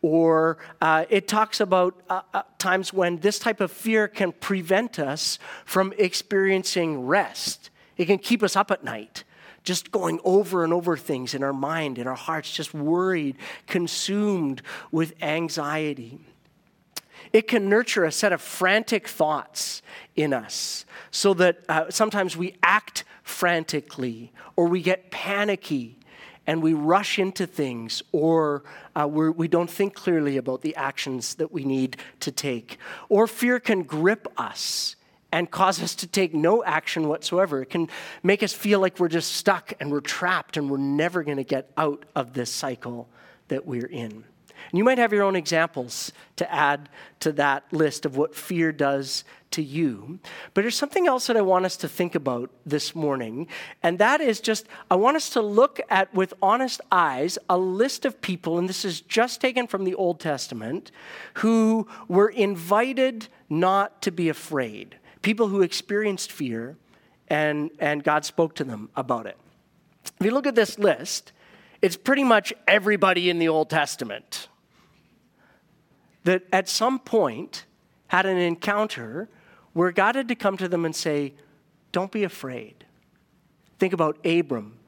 Or 0.00 0.58
uh, 0.80 1.06
it 1.10 1.26
talks 1.26 1.60
about 1.60 2.00
uh, 2.08 2.22
uh, 2.32 2.42
times 2.58 2.92
when 2.92 3.18
this 3.18 3.40
type 3.40 3.60
of 3.60 3.72
fear 3.72 4.06
can 4.06 4.30
prevent 4.30 5.00
us 5.00 5.40
from 5.64 5.92
experiencing 5.98 7.04
rest. 7.04 7.70
It 7.96 8.04
can 8.04 8.18
keep 8.18 8.44
us 8.44 8.54
up 8.54 8.70
at 8.70 8.84
night 8.84 9.24
just 9.64 9.90
going 9.90 10.20
over 10.22 10.62
and 10.62 10.72
over 10.72 10.96
things 10.96 11.34
in 11.34 11.42
our 11.42 11.52
mind, 11.52 11.98
in 11.98 12.06
our 12.06 12.14
hearts, 12.14 12.52
just 12.52 12.72
worried, 12.72 13.36
consumed 13.66 14.62
with 14.92 15.12
anxiety. 15.20 16.20
It 17.36 17.48
can 17.48 17.68
nurture 17.68 18.06
a 18.06 18.10
set 18.10 18.32
of 18.32 18.40
frantic 18.40 19.06
thoughts 19.06 19.82
in 20.14 20.32
us 20.32 20.86
so 21.10 21.34
that 21.34 21.58
uh, 21.68 21.90
sometimes 21.90 22.34
we 22.34 22.56
act 22.62 23.04
frantically 23.22 24.32
or 24.56 24.68
we 24.68 24.80
get 24.80 25.10
panicky 25.10 25.98
and 26.46 26.62
we 26.62 26.72
rush 26.72 27.18
into 27.18 27.46
things 27.46 28.02
or 28.10 28.64
uh, 28.94 29.06
we 29.06 29.48
don't 29.48 29.68
think 29.68 29.92
clearly 29.92 30.38
about 30.38 30.62
the 30.62 30.74
actions 30.76 31.34
that 31.34 31.52
we 31.52 31.62
need 31.62 31.98
to 32.20 32.32
take. 32.32 32.78
Or 33.10 33.26
fear 33.26 33.60
can 33.60 33.82
grip 33.82 34.26
us 34.38 34.96
and 35.30 35.50
cause 35.50 35.82
us 35.82 35.94
to 35.96 36.06
take 36.06 36.32
no 36.32 36.64
action 36.64 37.06
whatsoever. 37.06 37.60
It 37.60 37.68
can 37.68 37.90
make 38.22 38.42
us 38.42 38.54
feel 38.54 38.80
like 38.80 38.98
we're 38.98 39.08
just 39.08 39.32
stuck 39.32 39.74
and 39.78 39.92
we're 39.92 40.00
trapped 40.00 40.56
and 40.56 40.70
we're 40.70 40.78
never 40.78 41.22
going 41.22 41.36
to 41.36 41.44
get 41.44 41.70
out 41.76 42.06
of 42.14 42.32
this 42.32 42.50
cycle 42.50 43.10
that 43.48 43.66
we're 43.66 43.84
in. 43.84 44.24
And 44.70 44.78
you 44.78 44.84
might 44.84 44.98
have 44.98 45.12
your 45.12 45.22
own 45.22 45.36
examples 45.36 46.12
to 46.36 46.52
add 46.52 46.88
to 47.20 47.32
that 47.32 47.64
list 47.72 48.04
of 48.04 48.16
what 48.16 48.34
fear 48.34 48.72
does 48.72 49.24
to 49.52 49.62
you. 49.62 50.18
But 50.54 50.62
there's 50.62 50.76
something 50.76 51.06
else 51.06 51.28
that 51.28 51.36
I 51.36 51.42
want 51.42 51.64
us 51.64 51.76
to 51.78 51.88
think 51.88 52.14
about 52.14 52.50
this 52.66 52.94
morning, 52.94 53.46
and 53.82 53.98
that 53.98 54.20
is 54.20 54.40
just 54.40 54.66
I 54.90 54.96
want 54.96 55.16
us 55.16 55.30
to 55.30 55.40
look 55.40 55.80
at 55.88 56.12
with 56.12 56.34
honest 56.42 56.80
eyes 56.90 57.38
a 57.48 57.56
list 57.56 58.04
of 58.04 58.20
people, 58.20 58.58
and 58.58 58.68
this 58.68 58.84
is 58.84 59.00
just 59.00 59.40
taken 59.40 59.66
from 59.66 59.84
the 59.84 59.94
Old 59.94 60.20
Testament, 60.20 60.90
who 61.34 61.86
were 62.08 62.28
invited 62.28 63.28
not 63.48 64.02
to 64.02 64.10
be 64.10 64.28
afraid 64.28 64.96
people 65.26 65.48
who 65.48 65.60
experienced 65.60 66.30
fear, 66.30 66.76
and, 67.26 67.72
and 67.80 68.04
God 68.04 68.24
spoke 68.24 68.54
to 68.54 68.62
them 68.62 68.88
about 68.94 69.26
it. 69.26 69.36
If 70.20 70.24
you 70.24 70.30
look 70.30 70.46
at 70.46 70.54
this 70.54 70.78
list, 70.78 71.32
it's 71.82 71.96
pretty 71.96 72.24
much 72.24 72.52
everybody 72.66 73.30
in 73.30 73.38
the 73.38 73.48
Old 73.48 73.70
Testament 73.70 74.48
that 76.24 76.42
at 76.52 76.68
some 76.68 76.98
point 76.98 77.64
had 78.08 78.26
an 78.26 78.36
encounter 78.36 79.28
where 79.72 79.92
God 79.92 80.14
had 80.14 80.28
to 80.28 80.34
come 80.34 80.56
to 80.56 80.68
them 80.68 80.84
and 80.84 80.94
say, 80.94 81.34
Don't 81.92 82.10
be 82.10 82.24
afraid. 82.24 82.84
Think 83.78 83.92
about 83.92 84.24
Abram 84.24 84.78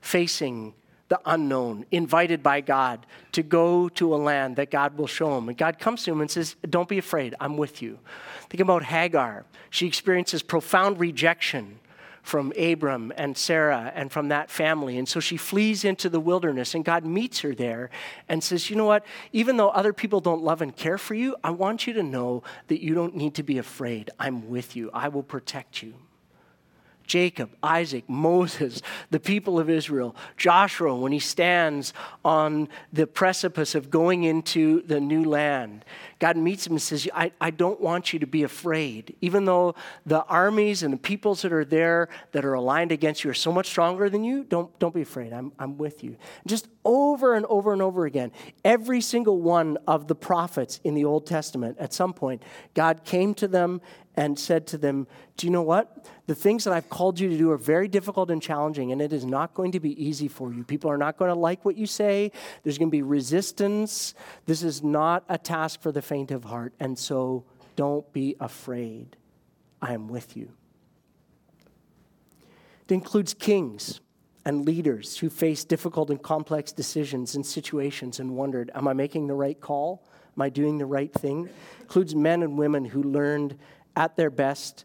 facing 0.00 0.74
the 1.08 1.20
unknown, 1.24 1.86
invited 1.90 2.42
by 2.42 2.60
God 2.60 3.06
to 3.32 3.42
go 3.42 3.88
to 3.90 4.14
a 4.14 4.16
land 4.16 4.56
that 4.56 4.70
God 4.70 4.96
will 4.98 5.06
show 5.06 5.36
him. 5.38 5.48
And 5.48 5.56
God 5.56 5.78
comes 5.78 6.02
to 6.04 6.12
him 6.12 6.20
and 6.20 6.30
says, 6.30 6.56
Don't 6.68 6.88
be 6.88 6.98
afraid, 6.98 7.34
I'm 7.40 7.56
with 7.56 7.80
you. 7.80 7.98
Think 8.50 8.60
about 8.60 8.84
Hagar. 8.84 9.44
She 9.70 9.86
experiences 9.86 10.42
profound 10.42 10.98
rejection 10.98 11.78
from 12.28 12.52
Abram 12.58 13.10
and 13.16 13.38
Sarah 13.38 13.90
and 13.94 14.12
from 14.12 14.28
that 14.28 14.50
family. 14.50 14.98
And 14.98 15.08
so 15.08 15.18
she 15.18 15.38
flees 15.38 15.82
into 15.82 16.10
the 16.10 16.20
wilderness, 16.20 16.74
and 16.74 16.84
God 16.84 17.06
meets 17.06 17.40
her 17.40 17.54
there 17.54 17.88
and 18.28 18.44
says, 18.44 18.68
You 18.68 18.76
know 18.76 18.84
what? 18.84 19.06
Even 19.32 19.56
though 19.56 19.70
other 19.70 19.94
people 19.94 20.20
don't 20.20 20.42
love 20.42 20.60
and 20.60 20.76
care 20.76 20.98
for 20.98 21.14
you, 21.14 21.36
I 21.42 21.50
want 21.52 21.86
you 21.86 21.94
to 21.94 22.02
know 22.02 22.42
that 22.66 22.82
you 22.82 22.94
don't 22.94 23.16
need 23.16 23.34
to 23.36 23.42
be 23.42 23.56
afraid. 23.56 24.10
I'm 24.18 24.50
with 24.50 24.76
you, 24.76 24.90
I 24.92 25.08
will 25.08 25.22
protect 25.22 25.82
you. 25.82 25.94
Jacob, 27.08 27.50
Isaac, 27.62 28.08
Moses, 28.08 28.82
the 29.10 29.18
people 29.18 29.58
of 29.58 29.68
Israel, 29.68 30.14
Joshua, 30.36 30.94
when 30.94 31.10
he 31.10 31.18
stands 31.18 31.92
on 32.24 32.68
the 32.92 33.06
precipice 33.06 33.74
of 33.74 33.90
going 33.90 34.24
into 34.24 34.82
the 34.82 35.00
new 35.00 35.24
land. 35.24 35.84
God 36.18 36.36
meets 36.36 36.66
him 36.66 36.74
and 36.74 36.82
says, 36.82 37.08
I, 37.14 37.32
I 37.40 37.50
don't 37.50 37.80
want 37.80 38.12
you 38.12 38.18
to 38.18 38.26
be 38.26 38.42
afraid. 38.42 39.16
Even 39.20 39.46
though 39.46 39.74
the 40.04 40.22
armies 40.24 40.82
and 40.82 40.92
the 40.92 40.98
peoples 40.98 41.42
that 41.42 41.52
are 41.52 41.64
there 41.64 42.08
that 42.32 42.44
are 42.44 42.54
aligned 42.54 42.92
against 42.92 43.24
you 43.24 43.30
are 43.30 43.34
so 43.34 43.52
much 43.52 43.68
stronger 43.68 44.10
than 44.10 44.22
you, 44.22 44.44
don't, 44.44 44.76
don't 44.78 44.94
be 44.94 45.02
afraid. 45.02 45.32
I'm, 45.32 45.52
I'm 45.58 45.78
with 45.78 46.04
you. 46.04 46.16
Just 46.46 46.68
over 46.84 47.34
and 47.34 47.46
over 47.46 47.72
and 47.72 47.80
over 47.80 48.04
again, 48.04 48.32
every 48.64 49.00
single 49.00 49.40
one 49.40 49.78
of 49.86 50.08
the 50.08 50.14
prophets 50.14 50.80
in 50.84 50.94
the 50.94 51.04
Old 51.04 51.26
Testament, 51.26 51.78
at 51.78 51.94
some 51.94 52.12
point, 52.12 52.42
God 52.74 53.04
came 53.04 53.32
to 53.34 53.48
them 53.48 53.80
and 54.18 54.36
said 54.36 54.66
to 54.66 54.76
them, 54.76 55.06
Do 55.36 55.46
you 55.46 55.52
know 55.52 55.62
what? 55.62 56.04
The 56.26 56.34
things 56.34 56.64
that 56.64 56.74
I've 56.74 56.90
called 56.90 57.20
you 57.20 57.28
to 57.28 57.38
do 57.38 57.52
are 57.52 57.56
very 57.56 57.86
difficult 57.86 58.32
and 58.32 58.42
challenging, 58.42 58.90
and 58.90 59.00
it 59.00 59.12
is 59.12 59.24
not 59.24 59.54
going 59.54 59.70
to 59.72 59.80
be 59.80 60.04
easy 60.04 60.26
for 60.26 60.52
you. 60.52 60.64
People 60.64 60.90
are 60.90 60.98
not 60.98 61.16
going 61.16 61.32
to 61.32 61.38
like 61.38 61.64
what 61.64 61.76
you 61.76 61.86
say, 61.86 62.32
there's 62.64 62.78
going 62.78 62.88
to 62.88 62.96
be 62.96 63.02
resistance. 63.02 64.14
This 64.44 64.64
is 64.64 64.82
not 64.82 65.24
a 65.28 65.38
task 65.38 65.80
for 65.80 65.92
the 65.92 66.02
faint 66.02 66.32
of 66.32 66.42
heart, 66.42 66.74
and 66.80 66.98
so 66.98 67.44
don't 67.76 68.12
be 68.12 68.34
afraid. 68.40 69.16
I 69.80 69.94
am 69.94 70.08
with 70.08 70.36
you. 70.36 70.50
It 72.88 72.94
includes 72.94 73.34
kings 73.34 74.00
and 74.44 74.66
leaders 74.66 75.18
who 75.18 75.30
face 75.30 75.62
difficult 75.62 76.10
and 76.10 76.20
complex 76.20 76.72
decisions 76.72 77.36
and 77.36 77.46
situations 77.46 78.18
and 78.18 78.34
wondered, 78.34 78.72
Am 78.74 78.88
I 78.88 78.94
making 78.94 79.28
the 79.28 79.34
right 79.34 79.60
call? 79.60 80.02
Am 80.38 80.42
I 80.42 80.50
doing 80.50 80.78
the 80.78 80.86
right 80.86 81.12
thing? 81.12 81.46
It 81.46 81.82
includes 81.82 82.14
men 82.14 82.44
and 82.44 82.56
women 82.56 82.84
who 82.84 83.02
learned 83.02 83.58
at 83.98 84.16
their 84.16 84.30
best 84.30 84.84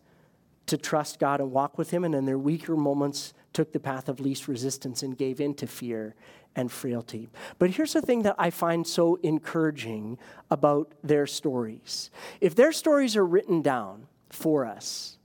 to 0.66 0.78
trust 0.78 1.20
God 1.20 1.40
and 1.40 1.52
walk 1.52 1.78
with 1.78 1.92
Him, 1.92 2.04
and 2.04 2.16
in 2.16 2.26
their 2.26 2.38
weaker 2.38 2.76
moments 2.76 3.34
took 3.54 3.72
the 3.72 3.80
path 3.80 4.10
of 4.10 4.20
least 4.20 4.48
resistance 4.48 5.04
and 5.04 5.16
gave 5.16 5.40
in 5.40 5.54
to 5.54 5.68
fear 5.68 6.16
and 6.56 6.72
frailty. 6.72 7.30
But 7.60 7.70
here's 7.70 7.94
the 7.94 8.02
thing 8.02 8.24
that 8.24 8.36
I 8.40 8.50
find 8.50 8.86
so 8.86 9.20
encouraging 9.22 10.18
about 10.50 10.94
their 11.04 11.28
stories. 11.28 12.10
If 12.42 12.56
their 12.56 12.72
stories 12.72 13.16
are 13.16 13.26
written 13.26 13.62
down 13.62 14.08
for 14.30 14.66
us, 14.66 15.18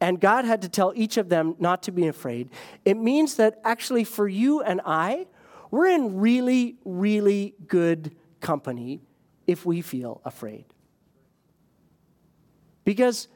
and 0.00 0.20
God 0.20 0.44
had 0.44 0.62
to 0.62 0.68
tell 0.68 0.92
each 0.94 1.16
of 1.16 1.28
them 1.28 1.56
not 1.58 1.82
to 1.84 1.92
be 1.92 2.06
afraid, 2.06 2.50
it 2.84 2.96
means 2.96 3.36
that 3.36 3.60
actually 3.64 4.04
for 4.04 4.28
you 4.28 4.62
and 4.62 4.80
I, 4.84 5.26
we're 5.70 5.88
in 5.88 6.18
really, 6.20 6.76
really 6.84 7.54
good 7.66 8.14
company 8.40 9.00
if 9.46 9.64
we 9.64 9.80
feel 9.80 10.20
afraid. 10.24 10.66
Because 12.84 13.28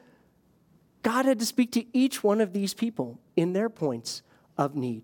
God 1.03 1.25
had 1.25 1.39
to 1.39 1.45
speak 1.45 1.71
to 1.73 1.85
each 1.97 2.23
one 2.23 2.41
of 2.41 2.53
these 2.53 2.73
people 2.73 3.19
in 3.35 3.53
their 3.53 3.69
points 3.69 4.21
of 4.57 4.75
need. 4.75 5.03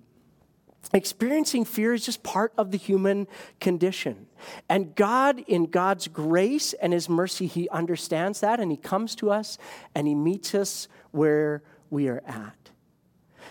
Experiencing 0.94 1.64
fear 1.64 1.94
is 1.94 2.06
just 2.06 2.24
part 2.24 2.52
of 2.58 2.72
the 2.72 2.78
human 2.78 3.28
condition. 3.62 4.28
And 4.68 4.94
God, 4.96 5.40
in 5.48 5.66
God's 5.68 6.08
grace 6.08 6.74
and 6.74 6.92
His 6.92 7.08
mercy, 7.08 7.48
He 7.48 7.70
understands 7.70 8.42
that 8.42 8.60
and 8.60 8.70
He 8.70 8.78
comes 8.78 9.16
to 9.16 9.32
us 9.32 9.58
and 9.96 10.08
He 10.08 10.16
meets 10.16 10.54
us 10.54 10.88
where 11.12 11.64
we 11.90 12.10
are 12.10 12.22
at. 12.28 12.63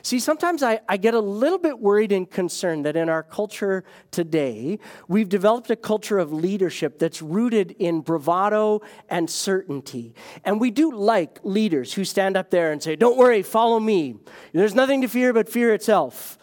See, 0.03 0.19
sometimes 0.19 0.65
I, 0.65 0.81
I, 0.89 0.97
get 0.97 1.15
a 1.15 1.21
little 1.21 1.59
bit 1.59 1.79
worried 1.79 2.11
and 2.11 2.29
concerned 2.29 2.85
that 2.87 2.97
in 2.97 3.09
our 3.09 3.23
culture 3.23 3.85
today, 4.11 4.81
we've 5.07 5.29
developed 5.29 5.71
a 5.71 5.77
culture 5.77 6.19
of 6.19 6.33
leadership 6.33 6.99
that's 6.99 7.23
rooted 7.23 7.71
in 7.79 8.01
bravado 8.01 8.83
and 9.09 9.31
certainty. 9.31 10.15
And 10.45 10.61
we 10.61 10.73
do 10.73 10.93
like 10.93 11.39
leaders 11.45 11.95
who 11.95 12.05
stand 12.05 12.37
up 12.37 12.51
there 12.51 12.73
and 12.73 12.83
say, 12.83 12.97
Don't 12.97 13.17
worry, 13.17 13.43
follow 13.43 13.79
me. 13.79 14.17
There's 14.53 14.75
nothing 14.75 15.03
to 15.03 15.09
fear 15.09 15.33
but 15.33 15.49
fear 15.49 15.73
itself. 15.73 16.37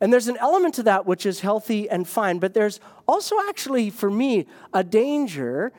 And 0.00 0.12
there's 0.12 0.28
an 0.28 0.36
element 0.36 0.74
to 0.74 0.84
that 0.84 1.06
which 1.06 1.26
is 1.26 1.40
healthy 1.40 1.88
and 1.90 2.06
fine, 2.06 2.38
but 2.38 2.54
there's 2.54 2.78
also 3.08 3.36
actually, 3.48 3.90
for 3.90 4.10
me, 4.10 4.46
a 4.72 4.84
danger 4.84 5.72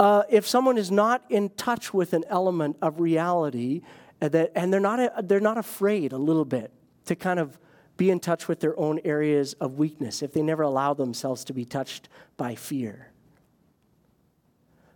uh, 0.00 0.22
if 0.30 0.46
someone 0.46 0.78
is 0.78 0.90
not 0.90 1.24
in 1.28 1.48
touch 1.50 1.92
with 1.92 2.12
an 2.12 2.24
element 2.28 2.76
of 2.82 3.00
reality 3.00 3.82
and, 4.20 4.32
that, 4.32 4.52
and 4.54 4.72
they're, 4.72 4.80
not, 4.80 5.28
they're 5.28 5.40
not 5.40 5.58
afraid 5.58 6.12
a 6.12 6.18
little 6.18 6.44
bit 6.44 6.72
to 7.06 7.14
kind 7.16 7.38
of 7.38 7.58
be 7.96 8.10
in 8.10 8.20
touch 8.20 8.48
with 8.48 8.60
their 8.60 8.78
own 8.78 9.00
areas 9.04 9.54
of 9.54 9.78
weakness 9.78 10.22
if 10.22 10.32
they 10.32 10.42
never 10.42 10.62
allow 10.62 10.94
themselves 10.94 11.44
to 11.44 11.52
be 11.52 11.64
touched 11.64 12.08
by 12.36 12.54
fear. 12.54 13.10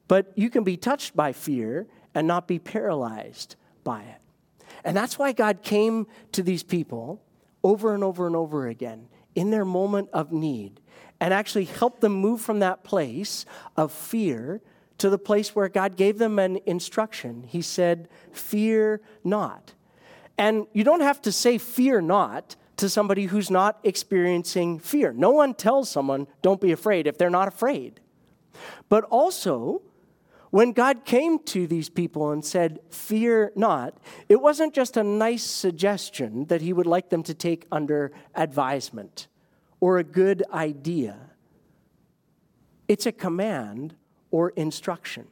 But 0.08 0.32
you 0.36 0.50
can 0.50 0.64
be 0.64 0.76
touched 0.76 1.16
by 1.16 1.32
fear 1.32 1.86
and 2.14 2.26
not 2.26 2.46
be 2.46 2.58
paralyzed 2.58 3.56
by 3.82 4.02
it. 4.02 4.18
And 4.84 4.96
that's 4.96 5.18
why 5.18 5.32
God 5.32 5.62
came 5.62 6.06
to 6.32 6.42
these 6.42 6.62
people 6.62 7.22
over 7.64 7.94
and 7.94 8.04
over 8.04 8.26
and 8.26 8.36
over 8.36 8.66
again 8.66 9.08
in 9.34 9.50
their 9.50 9.64
moment 9.64 10.08
of 10.12 10.32
need 10.32 10.80
and 11.20 11.32
actually 11.32 11.64
helped 11.64 12.00
them 12.00 12.12
move 12.12 12.40
from 12.40 12.60
that 12.60 12.84
place 12.84 13.46
of 13.76 13.92
fear 13.92 14.60
to 15.02 15.10
the 15.10 15.18
place 15.18 15.52
where 15.52 15.68
God 15.68 15.96
gave 15.96 16.18
them 16.18 16.38
an 16.38 16.60
instruction. 16.64 17.42
He 17.48 17.60
said, 17.60 18.08
Fear 18.30 19.00
not. 19.24 19.74
And 20.38 20.68
you 20.72 20.84
don't 20.84 21.00
have 21.00 21.20
to 21.22 21.32
say 21.32 21.58
fear 21.58 22.00
not 22.00 22.54
to 22.76 22.88
somebody 22.88 23.24
who's 23.24 23.50
not 23.50 23.80
experiencing 23.82 24.78
fear. 24.78 25.12
No 25.12 25.30
one 25.30 25.54
tells 25.54 25.90
someone, 25.90 26.28
Don't 26.40 26.60
be 26.60 26.70
afraid 26.70 27.08
if 27.08 27.18
they're 27.18 27.30
not 27.30 27.48
afraid. 27.48 27.98
But 28.88 29.02
also, 29.10 29.82
when 30.50 30.70
God 30.70 31.04
came 31.04 31.40
to 31.46 31.66
these 31.66 31.88
people 31.88 32.30
and 32.30 32.44
said, 32.44 32.78
Fear 32.90 33.50
not, 33.56 33.98
it 34.28 34.40
wasn't 34.40 34.72
just 34.72 34.96
a 34.96 35.02
nice 35.02 35.42
suggestion 35.42 36.44
that 36.44 36.60
he 36.60 36.72
would 36.72 36.86
like 36.86 37.10
them 37.10 37.24
to 37.24 37.34
take 37.34 37.66
under 37.72 38.12
advisement 38.36 39.26
or 39.80 39.98
a 39.98 40.04
good 40.04 40.44
idea. 40.52 41.16
It's 42.86 43.06
a 43.06 43.10
command 43.10 43.96
or 44.32 44.50
instruction. 44.50 45.28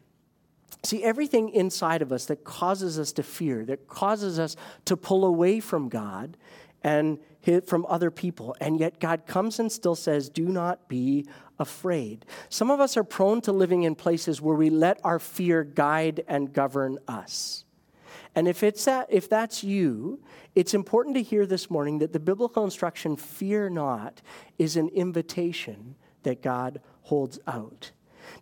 See, 0.82 1.02
everything 1.02 1.50
inside 1.50 2.00
of 2.00 2.12
us 2.12 2.26
that 2.26 2.44
causes 2.44 2.98
us 2.98 3.12
to 3.12 3.22
fear, 3.22 3.64
that 3.66 3.88
causes 3.88 4.38
us 4.38 4.56
to 4.84 4.96
pull 4.96 5.24
away 5.24 5.60
from 5.60 5.88
God 5.88 6.36
and 6.82 7.18
from 7.66 7.86
other 7.88 8.10
people, 8.10 8.54
and 8.60 8.78
yet 8.78 9.00
God 9.00 9.26
comes 9.26 9.58
and 9.58 9.70
still 9.70 9.94
says, 9.94 10.28
Do 10.28 10.46
not 10.46 10.88
be 10.88 11.26
afraid. 11.58 12.24
Some 12.48 12.70
of 12.70 12.80
us 12.80 12.96
are 12.96 13.04
prone 13.04 13.40
to 13.42 13.52
living 13.52 13.82
in 13.82 13.94
places 13.94 14.40
where 14.40 14.56
we 14.56 14.70
let 14.70 15.00
our 15.04 15.18
fear 15.18 15.64
guide 15.64 16.24
and 16.28 16.52
govern 16.52 16.98
us. 17.08 17.64
And 18.34 18.46
if, 18.46 18.62
it's 18.62 18.84
that, 18.84 19.08
if 19.10 19.28
that's 19.28 19.64
you, 19.64 20.22
it's 20.54 20.72
important 20.72 21.16
to 21.16 21.22
hear 21.22 21.46
this 21.46 21.70
morning 21.70 21.98
that 21.98 22.12
the 22.12 22.20
biblical 22.20 22.64
instruction, 22.64 23.16
fear 23.16 23.68
not, 23.68 24.22
is 24.58 24.76
an 24.76 24.88
invitation 24.90 25.96
that 26.22 26.42
God 26.42 26.80
holds 27.02 27.38
out 27.46 27.90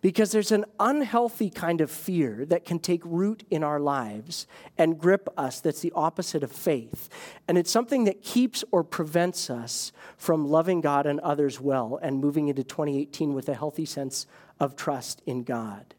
because 0.01 0.31
there's 0.31 0.51
an 0.51 0.65
unhealthy 0.79 1.49
kind 1.49 1.81
of 1.81 1.91
fear 1.91 2.45
that 2.45 2.65
can 2.65 2.79
take 2.79 3.01
root 3.03 3.43
in 3.49 3.63
our 3.63 3.79
lives 3.79 4.47
and 4.77 4.99
grip 4.99 5.29
us 5.37 5.59
that's 5.59 5.81
the 5.81 5.91
opposite 5.95 6.43
of 6.43 6.51
faith. 6.51 7.09
And 7.47 7.57
it's 7.57 7.71
something 7.71 8.05
that 8.05 8.21
keeps 8.21 8.63
or 8.71 8.83
prevents 8.83 9.49
us 9.49 9.91
from 10.17 10.47
loving 10.47 10.81
God 10.81 11.05
and 11.05 11.19
others 11.19 11.59
well 11.59 11.99
and 12.01 12.19
moving 12.19 12.47
into 12.47 12.63
2018 12.63 13.33
with 13.33 13.49
a 13.49 13.55
healthy 13.55 13.85
sense 13.85 14.25
of 14.59 14.75
trust 14.75 15.21
in 15.25 15.43
God. 15.43 15.93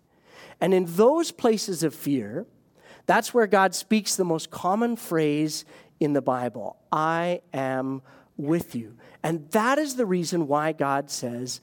And 0.61 0.75
in 0.75 0.85
those 0.87 1.31
places 1.31 1.83
of 1.83 1.95
fear, 1.95 2.47
that's 3.07 3.33
where 3.33 3.47
God 3.47 3.75
speaks 3.75 4.17
the 4.17 4.25
most 4.25 4.51
common 4.51 4.97
phrase 4.97 5.65
in 5.99 6.13
the 6.13 6.23
Bible 6.23 6.77
I 6.93 7.41
am 7.53 8.03
with 8.37 8.75
you. 8.75 8.97
And 9.23 9.51
that 9.51 9.79
is 9.79 9.97
the 9.97 10.07
reason 10.07 10.47
why 10.47 10.73
God 10.73 11.11
says, 11.11 11.61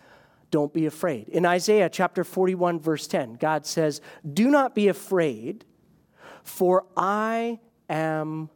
don't 0.49 0.73
be 0.73 0.85
afraid. 0.85 1.27
In 1.29 1.45
Isaiah 1.45 1.89
chapter 1.89 2.23
41, 2.23 2.79
verse 2.79 3.07
10, 3.07 3.33
God 3.35 3.65
says, 3.65 4.01
Do 4.33 4.49
not 4.49 4.73
be 4.73 4.87
afraid, 4.87 5.65
for 6.43 6.85
I 6.95 7.59
am 7.89 8.49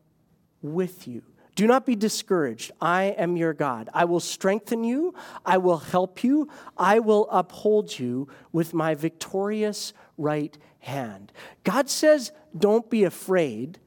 with 0.62 1.08
you. 1.08 1.24
Do 1.56 1.68
not 1.68 1.86
be 1.86 1.96
discouraged. 1.96 2.72
I 2.80 3.04
am 3.18 3.36
your 3.36 3.54
God. 3.54 3.90
I 3.94 4.06
will 4.06 4.22
strengthen 4.22 4.84
you. 4.84 5.14
I 5.46 5.58
will 5.58 5.80
help 5.80 6.24
you. 6.24 6.48
I 6.78 7.00
will 7.00 7.28
uphold 7.30 8.00
you 8.00 8.30
with 8.54 8.74
my 8.74 8.96
victorious 8.96 9.94
right 10.18 10.58
hand. 10.80 11.34
God 11.64 11.90
says, 11.90 12.32
Don't 12.58 12.90
be 12.90 13.04
afraid, 13.04 13.80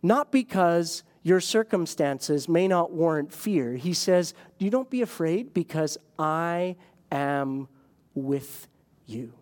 not 0.00 0.30
because 0.30 1.02
your 1.24 1.40
circumstances 1.40 2.48
may 2.48 2.68
not 2.68 2.92
warrant 2.92 3.32
fear. 3.32 3.74
He 3.74 3.94
says, 3.94 4.34
You 4.58 4.70
don't 4.70 4.90
be 4.90 5.00
afraid 5.02 5.54
because 5.54 5.96
I 6.18 6.76
am 7.10 7.66
with 8.14 8.68
you. 9.06 9.32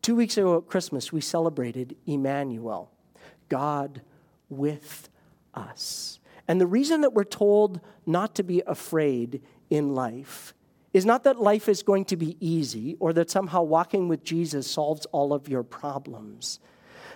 Two 0.00 0.16
weeks 0.16 0.38
ago 0.38 0.58
at 0.58 0.66
Christmas, 0.66 1.12
we 1.12 1.20
celebrated 1.20 1.96
Emmanuel, 2.06 2.90
God 3.48 4.00
with 4.48 5.10
us. 5.52 6.18
And 6.48 6.60
the 6.60 6.66
reason 6.66 7.02
that 7.02 7.12
we're 7.12 7.24
told 7.24 7.80
not 8.06 8.34
to 8.36 8.42
be 8.42 8.62
afraid 8.66 9.42
in 9.68 9.94
life 9.94 10.54
is 10.94 11.04
not 11.04 11.24
that 11.24 11.40
life 11.40 11.68
is 11.68 11.82
going 11.82 12.06
to 12.06 12.16
be 12.16 12.36
easy 12.40 12.96
or 13.00 13.12
that 13.12 13.30
somehow 13.30 13.62
walking 13.62 14.08
with 14.08 14.24
Jesus 14.24 14.70
solves 14.70 15.06
all 15.06 15.34
of 15.34 15.48
your 15.48 15.62
problems. 15.62 16.58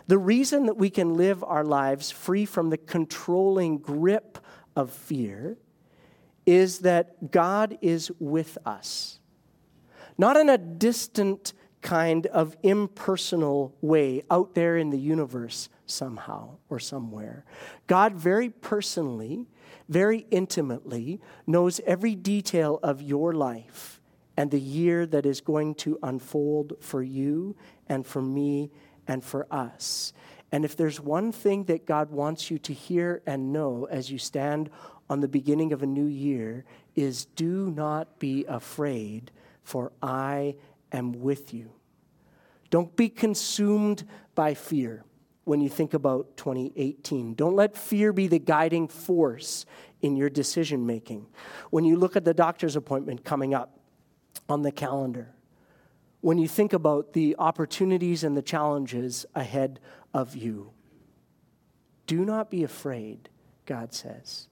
The 0.08 0.18
reason 0.18 0.66
that 0.66 0.78
we 0.78 0.90
can 0.90 1.14
live 1.14 1.44
our 1.44 1.64
lives 1.64 2.10
free 2.10 2.46
from 2.46 2.70
the 2.70 2.78
controlling 2.78 3.78
grip 3.78 4.38
of 4.74 4.90
fear 4.90 5.58
is 6.46 6.78
that 6.80 7.30
God 7.30 7.76
is 7.82 8.10
with 8.18 8.56
us. 8.64 9.20
Not 10.16 10.38
in 10.38 10.48
a 10.48 10.56
distant 10.58 11.52
kind 11.82 12.26
of 12.26 12.56
impersonal 12.62 13.76
way 13.82 14.22
out 14.30 14.54
there 14.54 14.78
in 14.78 14.90
the 14.90 14.98
universe 14.98 15.68
somehow 15.84 16.56
or 16.70 16.78
somewhere. 16.78 17.44
God 17.86 18.14
very 18.14 18.48
personally, 18.48 19.46
very 19.90 20.26
intimately 20.30 21.20
knows 21.46 21.80
every 21.86 22.14
detail 22.14 22.80
of 22.82 23.02
your 23.02 23.34
life 23.34 24.00
and 24.38 24.50
the 24.50 24.60
year 24.60 25.04
that 25.04 25.26
is 25.26 25.40
going 25.40 25.74
to 25.74 25.98
unfold 26.02 26.74
for 26.80 27.02
you 27.02 27.56
and 27.88 28.06
for 28.06 28.22
me 28.22 28.70
and 29.08 29.24
for 29.24 29.46
us. 29.50 30.12
And 30.52 30.64
if 30.64 30.76
there's 30.76 31.00
one 31.00 31.32
thing 31.32 31.64
that 31.64 31.86
God 31.86 32.10
wants 32.10 32.50
you 32.50 32.58
to 32.60 32.72
hear 32.72 33.22
and 33.26 33.52
know 33.52 33.86
as 33.90 34.10
you 34.10 34.18
stand 34.18 34.70
on 35.10 35.20
the 35.20 35.28
beginning 35.28 35.72
of 35.72 35.82
a 35.82 35.86
new 35.86 36.06
year, 36.06 36.64
is 36.94 37.24
do 37.24 37.70
not 37.70 38.18
be 38.18 38.44
afraid, 38.46 39.30
for 39.62 39.92
I 40.02 40.56
am 40.92 41.12
with 41.12 41.52
you. 41.52 41.70
Don't 42.70 42.94
be 42.94 43.08
consumed 43.08 44.06
by 44.34 44.54
fear 44.54 45.04
when 45.44 45.60
you 45.60 45.68
think 45.70 45.94
about 45.94 46.36
2018. 46.36 47.34
Don't 47.34 47.56
let 47.56 47.76
fear 47.76 48.12
be 48.12 48.26
the 48.26 48.38
guiding 48.38 48.88
force 48.88 49.64
in 50.02 50.16
your 50.16 50.28
decision 50.28 50.84
making. 50.86 51.26
When 51.70 51.84
you 51.84 51.96
look 51.96 52.16
at 52.16 52.24
the 52.24 52.34
doctor's 52.34 52.76
appointment 52.76 53.24
coming 53.24 53.54
up 53.54 53.78
on 54.48 54.62
the 54.62 54.72
calendar, 54.72 55.34
when 56.20 56.38
you 56.38 56.48
think 56.48 56.72
about 56.72 57.12
the 57.12 57.36
opportunities 57.38 58.24
and 58.24 58.36
the 58.36 58.42
challenges 58.42 59.24
ahead 59.34 59.80
of 60.12 60.34
you, 60.34 60.72
do 62.06 62.24
not 62.24 62.50
be 62.50 62.64
afraid, 62.64 63.28
God 63.66 63.92
says, 63.92 64.48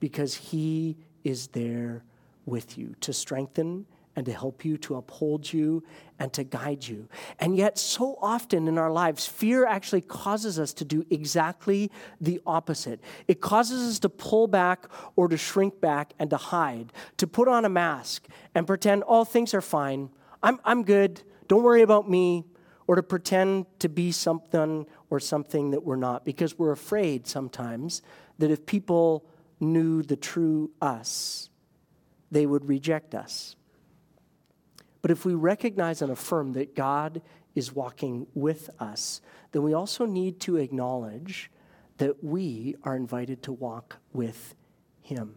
because 0.00 0.34
He 0.34 0.96
is 1.22 1.48
there 1.48 2.02
with 2.46 2.76
you 2.76 2.94
to 3.00 3.12
strengthen 3.12 3.86
and 4.14 4.26
to 4.26 4.32
help 4.32 4.64
you, 4.64 4.76
to 4.76 4.96
uphold 4.96 5.50
you, 5.50 5.82
and 6.18 6.32
to 6.34 6.44
guide 6.44 6.86
you. 6.86 7.08
And 7.38 7.56
yet, 7.56 7.78
so 7.78 8.18
often 8.20 8.68
in 8.68 8.76
our 8.76 8.90
lives, 8.90 9.26
fear 9.26 9.66
actually 9.66 10.02
causes 10.02 10.58
us 10.58 10.74
to 10.74 10.84
do 10.84 11.06
exactly 11.10 11.90
the 12.20 12.40
opposite. 12.46 13.00
It 13.26 13.40
causes 13.40 13.90
us 13.90 13.98
to 14.00 14.08
pull 14.08 14.48
back 14.48 14.86
or 15.16 15.28
to 15.28 15.36
shrink 15.36 15.80
back 15.80 16.12
and 16.18 16.28
to 16.30 16.36
hide, 16.36 16.92
to 17.16 17.26
put 17.26 17.48
on 17.48 17.64
a 17.64 17.70
mask 17.70 18.26
and 18.54 18.66
pretend 18.66 19.02
all 19.02 19.24
things 19.24 19.54
are 19.54 19.62
fine. 19.62 20.10
I'm, 20.42 20.60
I'm 20.64 20.84
good. 20.84 21.22
Don't 21.48 21.62
worry 21.62 21.82
about 21.82 22.08
me. 22.08 22.44
Or 22.88 22.96
to 22.96 23.02
pretend 23.02 23.66
to 23.78 23.88
be 23.88 24.10
something 24.10 24.86
or 25.08 25.20
something 25.20 25.70
that 25.70 25.84
we're 25.84 25.96
not, 25.96 26.24
because 26.24 26.58
we're 26.58 26.72
afraid 26.72 27.26
sometimes 27.26 28.02
that 28.38 28.50
if 28.50 28.66
people 28.66 29.24
knew 29.60 30.02
the 30.02 30.16
true 30.16 30.72
us, 30.80 31.48
they 32.30 32.44
would 32.44 32.68
reject 32.68 33.14
us. 33.14 33.54
But 35.00 35.10
if 35.10 35.24
we 35.24 35.34
recognize 35.34 36.02
and 36.02 36.10
affirm 36.10 36.52
that 36.54 36.74
God 36.74 37.22
is 37.54 37.72
walking 37.72 38.26
with 38.34 38.68
us, 38.80 39.20
then 39.52 39.62
we 39.62 39.74
also 39.74 40.04
need 40.04 40.40
to 40.40 40.56
acknowledge 40.56 41.50
that 41.98 42.24
we 42.24 42.74
are 42.82 42.96
invited 42.96 43.42
to 43.44 43.52
walk 43.52 43.98
with 44.12 44.54
Him. 45.00 45.36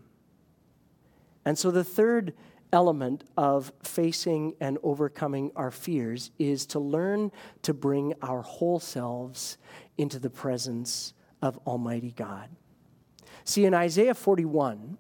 And 1.46 1.58
so 1.58 1.70
the 1.70 1.84
third 1.84 2.34
element 2.74 3.24
of 3.38 3.72
facing 3.84 4.56
and 4.60 4.78
overcoming 4.84 5.52
our 5.56 5.72
fears 5.72 6.32
is 6.38 6.66
to 6.68 6.80
learn 6.80 7.32
to 7.62 7.74
bring 7.74 8.14
our 8.22 8.42
whole 8.42 8.80
selves 8.80 9.58
into 9.98 10.20
the 10.20 10.30
presence 10.30 11.14
of 11.42 11.58
Almighty 11.66 12.12
God. 12.12 12.50
See, 13.44 13.66
in 13.66 13.74
Isaiah 13.74 14.16
41, 14.16 14.98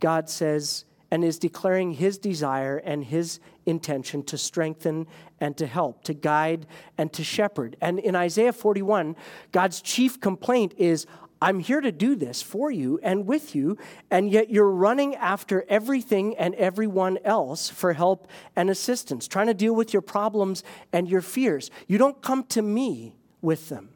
God 0.00 0.28
says, 0.28 0.84
and 1.10 1.24
is 1.24 1.38
declaring 1.38 1.92
his 1.92 2.18
desire 2.18 2.78
and 2.78 3.04
his 3.04 3.38
intention 3.64 4.22
to 4.24 4.36
strengthen 4.36 5.06
and 5.40 5.56
to 5.56 5.66
help, 5.66 6.02
to 6.04 6.14
guide 6.14 6.66
and 6.98 7.12
to 7.12 7.22
shepherd. 7.22 7.76
And 7.80 7.98
in 7.98 8.16
Isaiah 8.16 8.52
41, 8.52 9.16
God's 9.52 9.80
chief 9.80 10.20
complaint 10.20 10.74
is, 10.76 11.06
I'm 11.40 11.60
here 11.60 11.80
to 11.80 11.92
do 11.92 12.16
this 12.16 12.40
for 12.40 12.70
you 12.70 12.98
and 13.02 13.26
with 13.26 13.54
you, 13.54 13.76
and 14.10 14.30
yet 14.30 14.48
you're 14.48 14.70
running 14.70 15.14
after 15.16 15.64
everything 15.68 16.34
and 16.36 16.54
everyone 16.54 17.18
else 17.24 17.68
for 17.68 17.92
help 17.92 18.28
and 18.54 18.70
assistance, 18.70 19.28
trying 19.28 19.48
to 19.48 19.54
deal 19.54 19.74
with 19.74 19.92
your 19.92 20.02
problems 20.02 20.64
and 20.92 21.08
your 21.08 21.20
fears. 21.20 21.70
You 21.86 21.98
don't 21.98 22.22
come 22.22 22.44
to 22.44 22.62
me 22.62 23.16
with 23.42 23.68
them. 23.68 23.90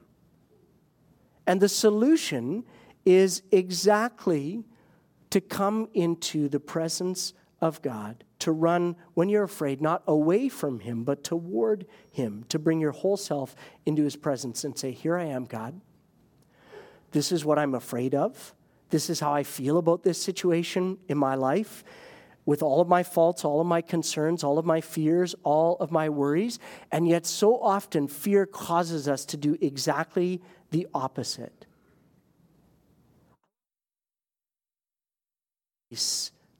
And 1.47 1.61
the 1.61 1.69
solution 1.69 2.65
is 3.07 3.43
exactly 3.51 4.65
to 5.31 5.41
come 5.41 5.89
into 5.95 6.49
the 6.49 6.61
presence 6.61 7.33
of 7.61 7.81
God, 7.83 8.25
to 8.41 8.53
run 8.53 8.97
when 9.15 9.29
you're 9.29 9.45
afraid, 9.45 9.81
not 9.81 10.03
away 10.07 10.49
from 10.49 10.81
Him, 10.81 11.05
but 11.05 11.25
toward 11.25 11.87
Him, 12.11 12.45
to 12.49 12.59
bring 12.59 12.81
your 12.81 12.93
whole 12.93 13.17
self 13.17 13.55
into 13.87 14.05
His 14.05 14.17
presence 14.17 14.65
and 14.65 14.79
say, 14.79 14.93
Here 14.93 15.17
I 15.17 15.25
am, 15.25 15.45
God. 15.45 15.81
This 17.13 17.33
is 17.33 17.45
what 17.45 17.59
I'm 17.59 17.75
afraid 17.75 18.15
of. 18.15 18.55
This 18.91 19.11
is 19.11 19.21
how 19.21 19.33
I 19.33 19.43
feel 19.43 19.79
about 19.79 20.03
this 20.03 20.21
situation 20.21 20.99
in 21.09 21.17
my 21.19 21.35
life, 21.35 21.85
with 22.45 22.63
all 22.63 22.81
of 22.81 22.89
my 22.89 23.03
faults, 23.03 23.45
all 23.45 23.61
of 23.61 23.67
my 23.67 23.81
concerns, 23.81 24.43
all 24.43 24.59
of 24.59 24.65
my 24.65 24.81
fears, 24.81 25.35
all 25.45 25.77
of 25.77 25.93
my 25.93 26.09
worries. 26.09 26.59
And 26.91 27.07
yet, 27.07 27.27
so 27.27 27.61
often, 27.61 28.09
fear 28.09 28.47
causes 28.47 29.07
us 29.07 29.25
to 29.27 29.37
do 29.37 29.57
exactly 29.61 30.41
the 30.71 30.87
opposite. 30.95 31.67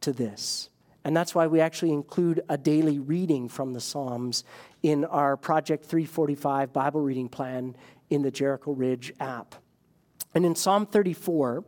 to 0.01 0.13
this. 0.13 0.71
And 1.05 1.17
that's 1.17 1.35
why 1.35 1.47
we 1.47 1.61
actually 1.61 1.93
include 1.93 2.43
a 2.49 2.59
daily 2.59 2.99
reading 2.99 3.49
from 3.49 3.73
the 3.73 3.81
Psalms 3.81 4.45
in 4.83 5.05
our 5.05 5.37
Project 5.37 5.85
345 5.85 6.73
Bible 6.73 7.01
reading 7.01 7.29
plan 7.29 7.77
in 8.11 8.23
the 8.23 8.31
Jericho 8.31 8.73
Ridge 8.73 9.13
app. 9.19 9.55
And 10.35 10.47
in 10.47 10.55
Psalm 10.55 10.87
34, 10.87 11.65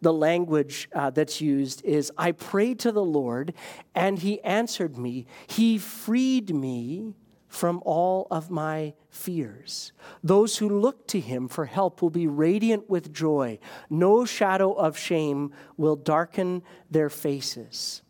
the 0.00 0.12
language 0.12 0.88
uh, 0.94 1.10
that's 1.10 1.40
used 1.40 1.84
is 1.84 2.10
I 2.16 2.32
prayed 2.32 2.78
to 2.80 2.92
the 2.92 3.04
Lord, 3.04 3.54
and 3.94 4.18
he 4.18 4.42
answered 4.42 4.96
me. 4.96 5.26
He 5.46 5.78
freed 5.78 6.54
me 6.54 7.14
from 7.48 7.82
all 7.84 8.28
of 8.30 8.50
my 8.50 8.94
fears. 9.10 9.92
Those 10.22 10.58
who 10.58 10.68
look 10.68 11.06
to 11.08 11.20
him 11.20 11.48
for 11.48 11.66
help 11.66 12.00
will 12.00 12.10
be 12.10 12.26
radiant 12.26 12.88
with 12.88 13.12
joy. 13.12 13.58
No 13.90 14.24
shadow 14.24 14.72
of 14.72 14.96
shame 14.96 15.52
will 15.76 15.96
darken 15.96 16.62
their 16.90 17.10
faces. 17.10 18.02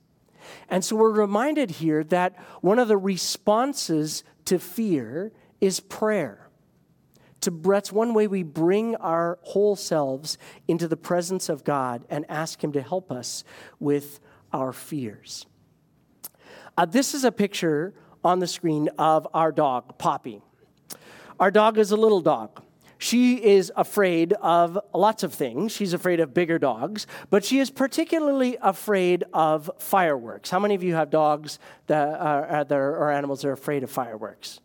And 0.68 0.84
so 0.84 0.96
we're 0.96 1.10
reminded 1.10 1.70
here 1.72 2.04
that 2.04 2.36
one 2.60 2.78
of 2.78 2.88
the 2.88 2.98
responses 2.98 4.24
to 4.44 4.58
fear 4.58 5.32
is 5.60 5.80
prayer. 5.80 6.39
To, 7.42 7.50
that's 7.50 7.90
one 7.90 8.12
way 8.12 8.26
we 8.26 8.42
bring 8.42 8.96
our 8.96 9.38
whole 9.42 9.76
selves 9.76 10.36
into 10.68 10.86
the 10.86 10.96
presence 10.96 11.48
of 11.48 11.64
God 11.64 12.04
and 12.10 12.24
ask 12.28 12.62
Him 12.62 12.72
to 12.72 12.82
help 12.82 13.10
us 13.10 13.44
with 13.78 14.20
our 14.52 14.72
fears. 14.72 15.46
Uh, 16.76 16.84
this 16.84 17.14
is 17.14 17.24
a 17.24 17.32
picture 17.32 17.94
on 18.22 18.38
the 18.38 18.46
screen 18.46 18.88
of 18.98 19.26
our 19.32 19.52
dog, 19.52 19.98
Poppy. 19.98 20.42
Our 21.38 21.50
dog 21.50 21.78
is 21.78 21.90
a 21.90 21.96
little 21.96 22.20
dog. 22.20 22.62
She 22.98 23.42
is 23.42 23.72
afraid 23.76 24.34
of 24.34 24.78
lots 24.92 25.22
of 25.22 25.32
things. 25.32 25.72
She's 25.72 25.94
afraid 25.94 26.20
of 26.20 26.34
bigger 26.34 26.58
dogs, 26.58 27.06
but 27.30 27.42
she 27.46 27.58
is 27.58 27.70
particularly 27.70 28.58
afraid 28.60 29.24
of 29.32 29.70
fireworks. 29.78 30.50
How 30.50 30.58
many 30.58 30.74
of 30.74 30.82
you 30.82 30.94
have 30.94 31.08
dogs 31.08 31.58
that 31.86 32.20
are, 32.20 32.66
are, 32.70 32.96
or 32.96 33.10
animals 33.10 33.40
that 33.40 33.48
are 33.48 33.52
afraid 33.52 33.82
of 33.82 33.90
fireworks? 33.90 34.60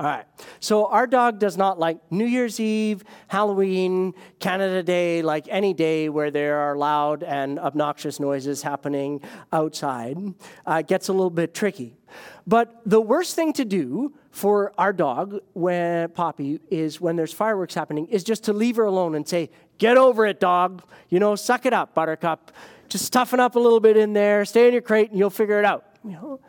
All 0.00 0.06
right. 0.06 0.24
So 0.60 0.86
our 0.86 1.06
dog 1.06 1.38
does 1.38 1.58
not 1.58 1.78
like 1.78 1.98
New 2.10 2.24
Year's 2.24 2.58
Eve, 2.58 3.04
Halloween, 3.28 4.14
Canada 4.38 4.82
Day, 4.82 5.20
like 5.20 5.46
any 5.50 5.74
day 5.74 6.08
where 6.08 6.30
there 6.30 6.56
are 6.56 6.74
loud 6.74 7.22
and 7.22 7.58
obnoxious 7.58 8.18
noises 8.18 8.62
happening 8.62 9.20
outside. 9.52 10.16
Uh, 10.64 10.80
gets 10.80 11.08
a 11.08 11.12
little 11.12 11.28
bit 11.28 11.52
tricky. 11.52 11.98
But 12.46 12.80
the 12.86 12.98
worst 12.98 13.36
thing 13.36 13.52
to 13.52 13.64
do 13.66 14.14
for 14.30 14.72
our 14.78 14.94
dog, 14.94 15.38
when 15.52 16.08
Poppy, 16.12 16.60
is 16.70 16.98
when 16.98 17.16
there's 17.16 17.34
fireworks 17.34 17.74
happening, 17.74 18.06
is 18.06 18.24
just 18.24 18.44
to 18.44 18.54
leave 18.54 18.76
her 18.76 18.84
alone 18.84 19.14
and 19.14 19.28
say, 19.28 19.50
"Get 19.76 19.98
over 19.98 20.24
it, 20.24 20.40
dog. 20.40 20.82
You 21.10 21.20
know, 21.20 21.36
suck 21.36 21.66
it 21.66 21.74
up, 21.74 21.92
Buttercup. 21.92 22.52
Just 22.88 23.12
toughen 23.12 23.38
up 23.38 23.54
a 23.54 23.58
little 23.58 23.80
bit 23.80 23.98
in 23.98 24.14
there. 24.14 24.46
Stay 24.46 24.66
in 24.66 24.72
your 24.72 24.80
crate, 24.80 25.10
and 25.10 25.18
you'll 25.18 25.28
figure 25.28 25.58
it 25.58 25.66
out." 25.66 25.84
You 26.02 26.12
know. 26.12 26.40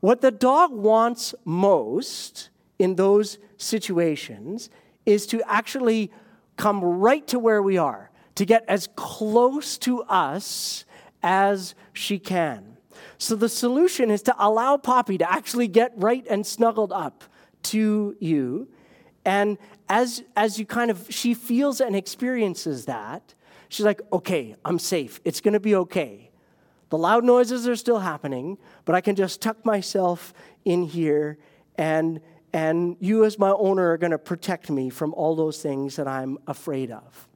What 0.00 0.22
the 0.22 0.30
dog 0.30 0.72
wants 0.72 1.34
most 1.44 2.50
in 2.78 2.96
those 2.96 3.38
situations 3.56 4.70
is 5.04 5.26
to 5.26 5.42
actually 5.46 6.10
come 6.56 6.82
right 6.82 7.26
to 7.28 7.38
where 7.38 7.62
we 7.62 7.76
are, 7.78 8.10
to 8.34 8.44
get 8.44 8.64
as 8.68 8.88
close 8.96 9.78
to 9.78 10.02
us 10.04 10.84
as 11.22 11.74
she 11.92 12.18
can. 12.18 12.78
So 13.18 13.34
the 13.34 13.48
solution 13.48 14.10
is 14.10 14.22
to 14.22 14.34
allow 14.38 14.78
Poppy 14.78 15.18
to 15.18 15.30
actually 15.30 15.68
get 15.68 15.92
right 15.96 16.26
and 16.28 16.46
snuggled 16.46 16.92
up 16.92 17.24
to 17.64 18.16
you. 18.18 18.68
And 19.24 19.58
as, 19.88 20.22
as 20.36 20.58
you 20.58 20.64
kind 20.64 20.90
of, 20.90 21.06
she 21.10 21.34
feels 21.34 21.80
and 21.80 21.94
experiences 21.94 22.86
that, 22.86 23.34
she's 23.68 23.84
like, 23.84 24.00
okay, 24.12 24.54
I'm 24.64 24.78
safe. 24.78 25.20
It's 25.24 25.42
going 25.42 25.54
to 25.54 25.60
be 25.60 25.74
okay. 25.74 26.29
The 26.90 26.98
loud 26.98 27.24
noises 27.24 27.66
are 27.66 27.76
still 27.76 28.00
happening, 28.00 28.58
but 28.84 28.94
I 28.94 29.00
can 29.00 29.16
just 29.16 29.40
tuck 29.40 29.64
myself 29.64 30.34
in 30.64 30.82
here 30.82 31.38
and 31.76 32.20
and 32.52 32.96
you 32.98 33.24
as 33.24 33.38
my 33.38 33.50
owner 33.50 33.92
are 33.92 33.96
going 33.96 34.10
to 34.10 34.18
protect 34.18 34.70
me 34.70 34.90
from 34.90 35.14
all 35.14 35.36
those 35.36 35.62
things 35.62 35.94
that 35.94 36.08
I'm 36.08 36.36
afraid 36.48 36.90
of. 36.90 37.28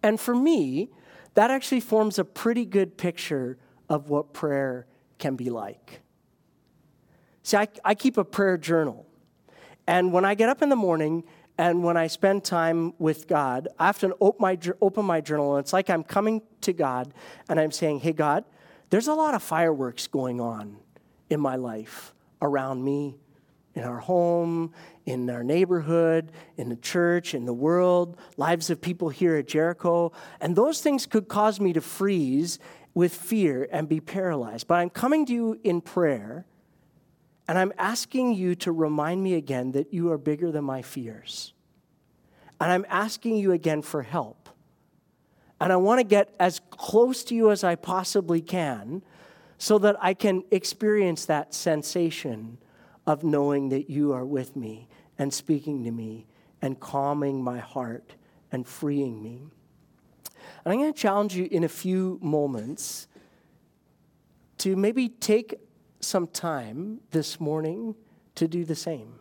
And 0.00 0.20
for 0.20 0.32
me, 0.32 0.90
that 1.34 1.50
actually 1.50 1.80
forms 1.80 2.18
a 2.18 2.24
pretty 2.24 2.64
good 2.64 2.96
picture 2.96 3.58
of 3.88 4.08
what 4.08 4.32
prayer 4.32 4.86
can 5.18 5.34
be 5.34 5.50
like. 5.50 6.02
See, 7.42 7.56
I, 7.56 7.66
I 7.84 7.94
keep 7.96 8.16
a 8.16 8.24
prayer 8.24 8.56
journal. 8.56 9.06
And 9.88 10.12
when 10.12 10.24
I 10.24 10.36
get 10.36 10.48
up 10.48 10.62
in 10.62 10.68
the 10.68 10.76
morning 10.76 11.24
and 11.58 11.82
when 11.82 11.96
I 11.96 12.06
spend 12.06 12.44
time 12.44 12.92
with 12.98 13.26
God, 13.28 13.68
I 13.78 13.88
often 13.88 14.12
open 14.20 14.42
my, 14.42 14.58
open 14.80 15.04
my 15.04 15.20
journal 15.20 15.56
and 15.56 15.64
it's 15.64 15.72
like 15.72 15.88
I'm 15.88 16.04
coming 16.04 16.42
to 16.62 16.72
God 16.72 17.14
and 17.48 17.58
I'm 17.58 17.72
saying, 17.72 18.00
Hey, 18.00 18.12
God, 18.12 18.44
there's 18.90 19.08
a 19.08 19.14
lot 19.14 19.34
of 19.34 19.42
fireworks 19.42 20.06
going 20.06 20.40
on 20.40 20.76
in 21.30 21.40
my 21.40 21.56
life 21.56 22.14
around 22.42 22.84
me, 22.84 23.16
in 23.74 23.84
our 23.84 23.98
home, 23.98 24.72
in 25.06 25.28
our 25.30 25.42
neighborhood, 25.42 26.30
in 26.56 26.68
the 26.68 26.76
church, 26.76 27.34
in 27.34 27.46
the 27.46 27.54
world, 27.54 28.18
lives 28.36 28.68
of 28.70 28.80
people 28.80 29.08
here 29.08 29.36
at 29.36 29.48
Jericho. 29.48 30.12
And 30.40 30.54
those 30.54 30.80
things 30.80 31.06
could 31.06 31.26
cause 31.26 31.58
me 31.58 31.72
to 31.72 31.80
freeze 31.80 32.58
with 32.94 33.14
fear 33.14 33.68
and 33.72 33.88
be 33.88 34.00
paralyzed. 34.00 34.66
But 34.66 34.76
I'm 34.76 34.90
coming 34.90 35.26
to 35.26 35.32
you 35.32 35.60
in 35.64 35.80
prayer, 35.80 36.46
and 37.48 37.58
I'm 37.58 37.72
asking 37.78 38.34
you 38.34 38.54
to 38.56 38.72
remind 38.72 39.22
me 39.22 39.34
again 39.34 39.72
that 39.72 39.92
you 39.92 40.10
are 40.10 40.18
bigger 40.18 40.50
than 40.50 40.64
my 40.64 40.82
fears. 40.82 41.52
And 42.60 42.72
I'm 42.72 42.86
asking 42.88 43.36
you 43.36 43.52
again 43.52 43.82
for 43.82 44.02
help. 44.02 44.48
And 45.60 45.72
I 45.72 45.76
want 45.76 46.00
to 46.00 46.04
get 46.04 46.34
as 46.40 46.60
close 46.70 47.22
to 47.24 47.34
you 47.34 47.50
as 47.50 47.62
I 47.64 47.76
possibly 47.76 48.40
can 48.40 49.02
so 49.58 49.78
that 49.78 49.96
I 50.00 50.12
can 50.14 50.42
experience 50.50 51.26
that 51.26 51.54
sensation 51.54 52.58
of 53.06 53.22
knowing 53.22 53.68
that 53.70 53.88
you 53.88 54.12
are 54.12 54.24
with 54.24 54.56
me 54.56 54.88
and 55.18 55.32
speaking 55.32 55.84
to 55.84 55.90
me 55.90 56.26
and 56.60 56.78
calming 56.78 57.42
my 57.42 57.58
heart 57.58 58.14
and 58.50 58.66
freeing 58.66 59.22
me. 59.22 59.42
And 60.64 60.72
I'm 60.72 60.80
going 60.80 60.92
to 60.92 60.98
challenge 60.98 61.36
you 61.36 61.48
in 61.50 61.64
a 61.64 61.68
few 61.68 62.18
moments 62.20 63.06
to 64.58 64.74
maybe 64.76 65.08
take 65.08 65.54
some 66.06 66.26
time 66.26 67.00
this 67.10 67.40
morning 67.40 67.94
to 68.36 68.46
do 68.48 68.64
the 68.64 68.74
same. 68.74 69.14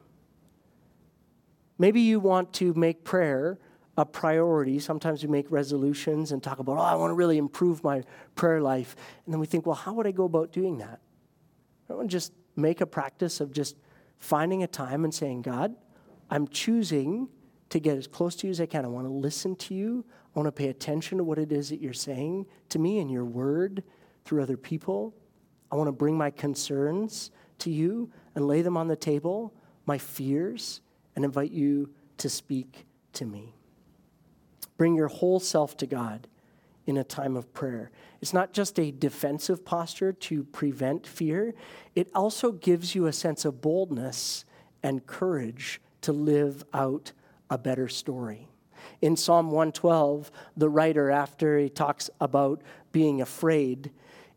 Maybe 1.77 2.01
you 2.01 2.19
want 2.19 2.53
to 2.53 2.73
make 2.73 3.03
prayer 3.03 3.59
a 3.97 4.05
priority. 4.05 4.79
Sometimes 4.79 5.23
we 5.23 5.29
make 5.29 5.49
resolutions 5.49 6.31
and 6.31 6.43
talk 6.43 6.59
about, 6.59 6.77
oh, 6.77 6.81
I 6.81 6.95
want 6.95 7.11
to 7.11 7.15
really 7.15 7.37
improve 7.37 7.83
my 7.83 8.03
prayer 8.35 8.61
life. 8.61 8.95
And 9.25 9.33
then 9.33 9.39
we 9.39 9.45
think, 9.45 9.65
well, 9.65 9.75
how 9.75 9.93
would 9.93 10.07
I 10.07 10.11
go 10.11 10.25
about 10.25 10.51
doing 10.51 10.77
that? 10.77 10.99
I 11.89 11.93
want 11.93 12.09
to 12.09 12.15
just 12.15 12.33
make 12.55 12.81
a 12.81 12.85
practice 12.85 13.39
of 13.39 13.51
just 13.51 13.75
finding 14.17 14.63
a 14.63 14.67
time 14.67 15.03
and 15.03 15.13
saying, 15.13 15.41
God, 15.41 15.75
I'm 16.29 16.47
choosing 16.47 17.29
to 17.69 17.79
get 17.79 17.97
as 17.97 18.07
close 18.07 18.35
to 18.37 18.47
you 18.47 18.51
as 18.51 18.61
I 18.61 18.65
can. 18.65 18.85
I 18.85 18.89
want 18.89 19.07
to 19.07 19.11
listen 19.13 19.55
to 19.57 19.73
you. 19.73 20.05
I 20.35 20.39
want 20.39 20.47
to 20.47 20.51
pay 20.51 20.69
attention 20.69 21.17
to 21.17 21.23
what 21.23 21.37
it 21.37 21.51
is 21.51 21.69
that 21.69 21.81
you're 21.81 21.93
saying 21.93 22.45
to 22.69 22.79
me 22.79 22.99
in 22.99 23.09
your 23.09 23.25
word 23.25 23.83
through 24.23 24.41
other 24.41 24.57
people. 24.57 25.13
I 25.71 25.75
want 25.75 25.87
to 25.87 25.91
bring 25.91 26.17
my 26.17 26.31
concerns 26.31 27.31
to 27.59 27.71
you 27.71 28.11
and 28.35 28.47
lay 28.47 28.61
them 28.61 28.77
on 28.77 28.87
the 28.87 28.95
table, 28.95 29.53
my 29.85 29.97
fears, 29.97 30.81
and 31.15 31.25
invite 31.25 31.51
you 31.51 31.89
to 32.17 32.29
speak 32.29 32.85
to 33.13 33.25
me. 33.25 33.55
Bring 34.77 34.95
your 34.95 35.07
whole 35.07 35.39
self 35.39 35.77
to 35.77 35.85
God 35.85 36.27
in 36.85 36.97
a 36.97 37.03
time 37.03 37.35
of 37.35 37.51
prayer. 37.53 37.91
It's 38.21 38.33
not 38.33 38.53
just 38.53 38.79
a 38.79 38.91
defensive 38.91 39.65
posture 39.65 40.13
to 40.13 40.43
prevent 40.43 41.07
fear, 41.07 41.53
it 41.95 42.09
also 42.13 42.51
gives 42.51 42.93
you 42.93 43.07
a 43.07 43.13
sense 43.13 43.45
of 43.45 43.61
boldness 43.61 44.45
and 44.83 45.05
courage 45.05 45.81
to 46.01 46.11
live 46.11 46.63
out 46.73 47.11
a 47.49 47.57
better 47.57 47.87
story. 47.87 48.47
In 49.01 49.17
Psalm 49.17 49.47
112, 49.47 50.31
the 50.55 50.69
writer, 50.69 51.09
after 51.09 51.57
he 51.57 51.69
talks 51.69 52.09
about 52.21 52.61
being 52.91 53.21
afraid, 53.21 53.91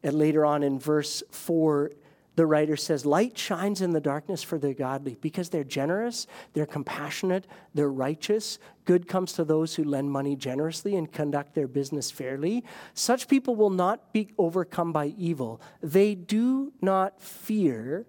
and 0.09 0.19
later 0.19 0.47
on 0.47 0.63
in 0.63 0.79
verse 0.79 1.23
4, 1.31 1.91
the 2.35 2.47
writer 2.47 2.77
says, 2.77 3.05
Light 3.05 3.37
shines 3.37 3.83
in 3.83 3.91
the 3.91 4.01
darkness 4.01 4.43
for 4.43 4.57
the 4.59 4.73
godly 4.73 5.19
because 5.21 5.51
they're 5.51 5.65
generous, 5.65 6.27
they're 6.55 6.65
compassionate, 6.65 7.47
they're 7.75 7.93
righteous. 7.93 8.59
Good 8.87 9.07
comes 9.07 9.35
to 9.35 9.45
those 9.45 9.75
who 9.75 9.85
lend 9.85 10.11
money 10.11 10.35
generously 10.35 10.97
and 10.97 11.13
conduct 11.13 11.55
their 11.55 11.69
business 11.69 12.11
fairly. 12.11 12.65
Such 12.95 13.29
people 13.29 13.55
will 13.55 13.69
not 13.69 14.15
be 14.15 14.31
overcome 14.39 14.93
by 14.93 15.09
evil. 15.19 15.61
They 15.83 16.15
do 16.15 16.73
not 16.81 17.21
fear 17.21 18.07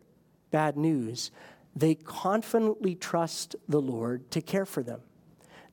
bad 0.52 0.78
news, 0.78 1.32
they 1.76 1.96
confidently 1.96 2.96
trust 2.96 3.58
the 3.68 3.82
Lord 3.82 4.32
to 4.32 4.42
care 4.42 4.66
for 4.66 4.84
them. 4.84 5.02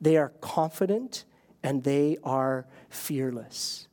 They 0.01 0.17
are 0.17 0.33
confident 0.41 1.23
and 1.63 1.85
they 1.85 2.17
are 2.21 2.67
fearless. 2.89 3.86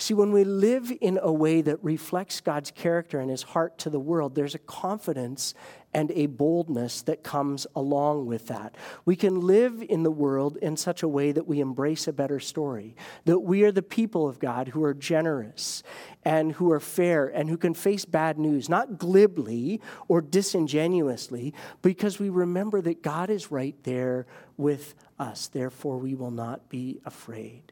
See, 0.00 0.14
when 0.14 0.30
we 0.30 0.44
live 0.44 0.92
in 1.00 1.18
a 1.20 1.32
way 1.32 1.60
that 1.60 1.82
reflects 1.82 2.40
God's 2.40 2.70
character 2.70 3.18
and 3.18 3.28
his 3.28 3.42
heart 3.42 3.78
to 3.78 3.90
the 3.90 3.98
world, 3.98 4.36
there's 4.36 4.54
a 4.54 4.60
confidence 4.60 5.54
and 5.92 6.12
a 6.12 6.26
boldness 6.26 7.02
that 7.02 7.24
comes 7.24 7.66
along 7.74 8.26
with 8.26 8.46
that. 8.46 8.76
We 9.04 9.16
can 9.16 9.40
live 9.40 9.82
in 9.82 10.04
the 10.04 10.10
world 10.12 10.56
in 10.58 10.76
such 10.76 11.02
a 11.02 11.08
way 11.08 11.32
that 11.32 11.48
we 11.48 11.58
embrace 11.58 12.06
a 12.06 12.12
better 12.12 12.38
story, 12.38 12.94
that 13.24 13.40
we 13.40 13.64
are 13.64 13.72
the 13.72 13.82
people 13.82 14.28
of 14.28 14.38
God 14.38 14.68
who 14.68 14.84
are 14.84 14.94
generous 14.94 15.82
and 16.24 16.52
who 16.52 16.70
are 16.70 16.78
fair 16.78 17.26
and 17.26 17.50
who 17.50 17.56
can 17.56 17.74
face 17.74 18.04
bad 18.04 18.38
news, 18.38 18.68
not 18.68 18.98
glibly 18.98 19.80
or 20.06 20.20
disingenuously, 20.20 21.52
because 21.82 22.20
we 22.20 22.28
remember 22.28 22.80
that 22.82 23.02
God 23.02 23.30
is 23.30 23.50
right 23.50 23.74
there 23.82 24.26
with 24.56 24.94
us. 25.18 25.48
Therefore, 25.48 25.98
we 25.98 26.14
will 26.14 26.30
not 26.30 26.68
be 26.68 27.00
afraid. 27.04 27.67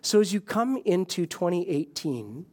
So 0.00 0.20
as 0.20 0.32
you 0.32 0.40
come 0.40 0.80
into 0.84 1.26
2018, 1.26 2.46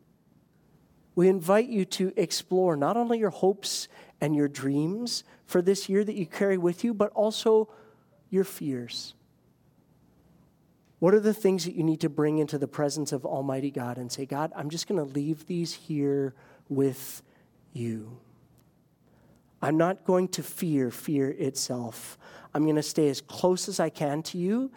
we 1.16 1.28
invite 1.28 1.68
you 1.68 1.86
to 1.86 2.14
explore 2.16 2.76
not 2.76 2.96
only 2.96 3.20
your 3.20 3.30
hopes 3.30 3.88
and 4.22 4.36
your 4.36 4.48
dreams 4.48 5.24
for 5.46 5.62
this 5.62 5.90
year 5.90 6.04
that 6.04 6.16
you 6.16 6.26
carry 6.26 6.58
with 6.58 6.84
you, 6.84 6.94
but 6.94 7.12
also 7.12 7.70
your 8.30 8.44
fears. 8.44 9.16
What 11.00 11.14
are 11.14 11.20
the 11.20 11.34
things 11.34 11.66
that 11.66 11.76
you 11.76 11.84
need 11.84 12.02
to 12.02 12.10
bring 12.10 12.38
into 12.38 12.58
the 12.58 12.68
presence 12.68 13.12
of 13.12 13.26
Almighty 13.26 13.72
God 13.72 13.98
and 13.98 14.12
say, 14.12 14.26
God, 14.26 14.52
I'm 14.56 14.70
just 14.70 14.88
going 14.88 14.98
to 14.98 15.14
leave 15.14 15.48
these 15.48 15.74
here 15.74 16.36
with 16.68 17.22
you? 17.74 18.20
I'm 19.62 19.78
not 19.78 20.06
going 20.06 20.28
to 20.30 20.44
fear 20.44 20.92
fear 20.92 21.32
itself. 21.32 22.18
I'm 22.54 22.64
going 22.64 22.76
to 22.76 22.84
stay 22.84 23.10
as 23.10 23.22
close 23.22 23.68
as 23.68 23.80
I 23.80 23.90
can 23.90 24.24
to 24.24 24.38
you 24.38 24.72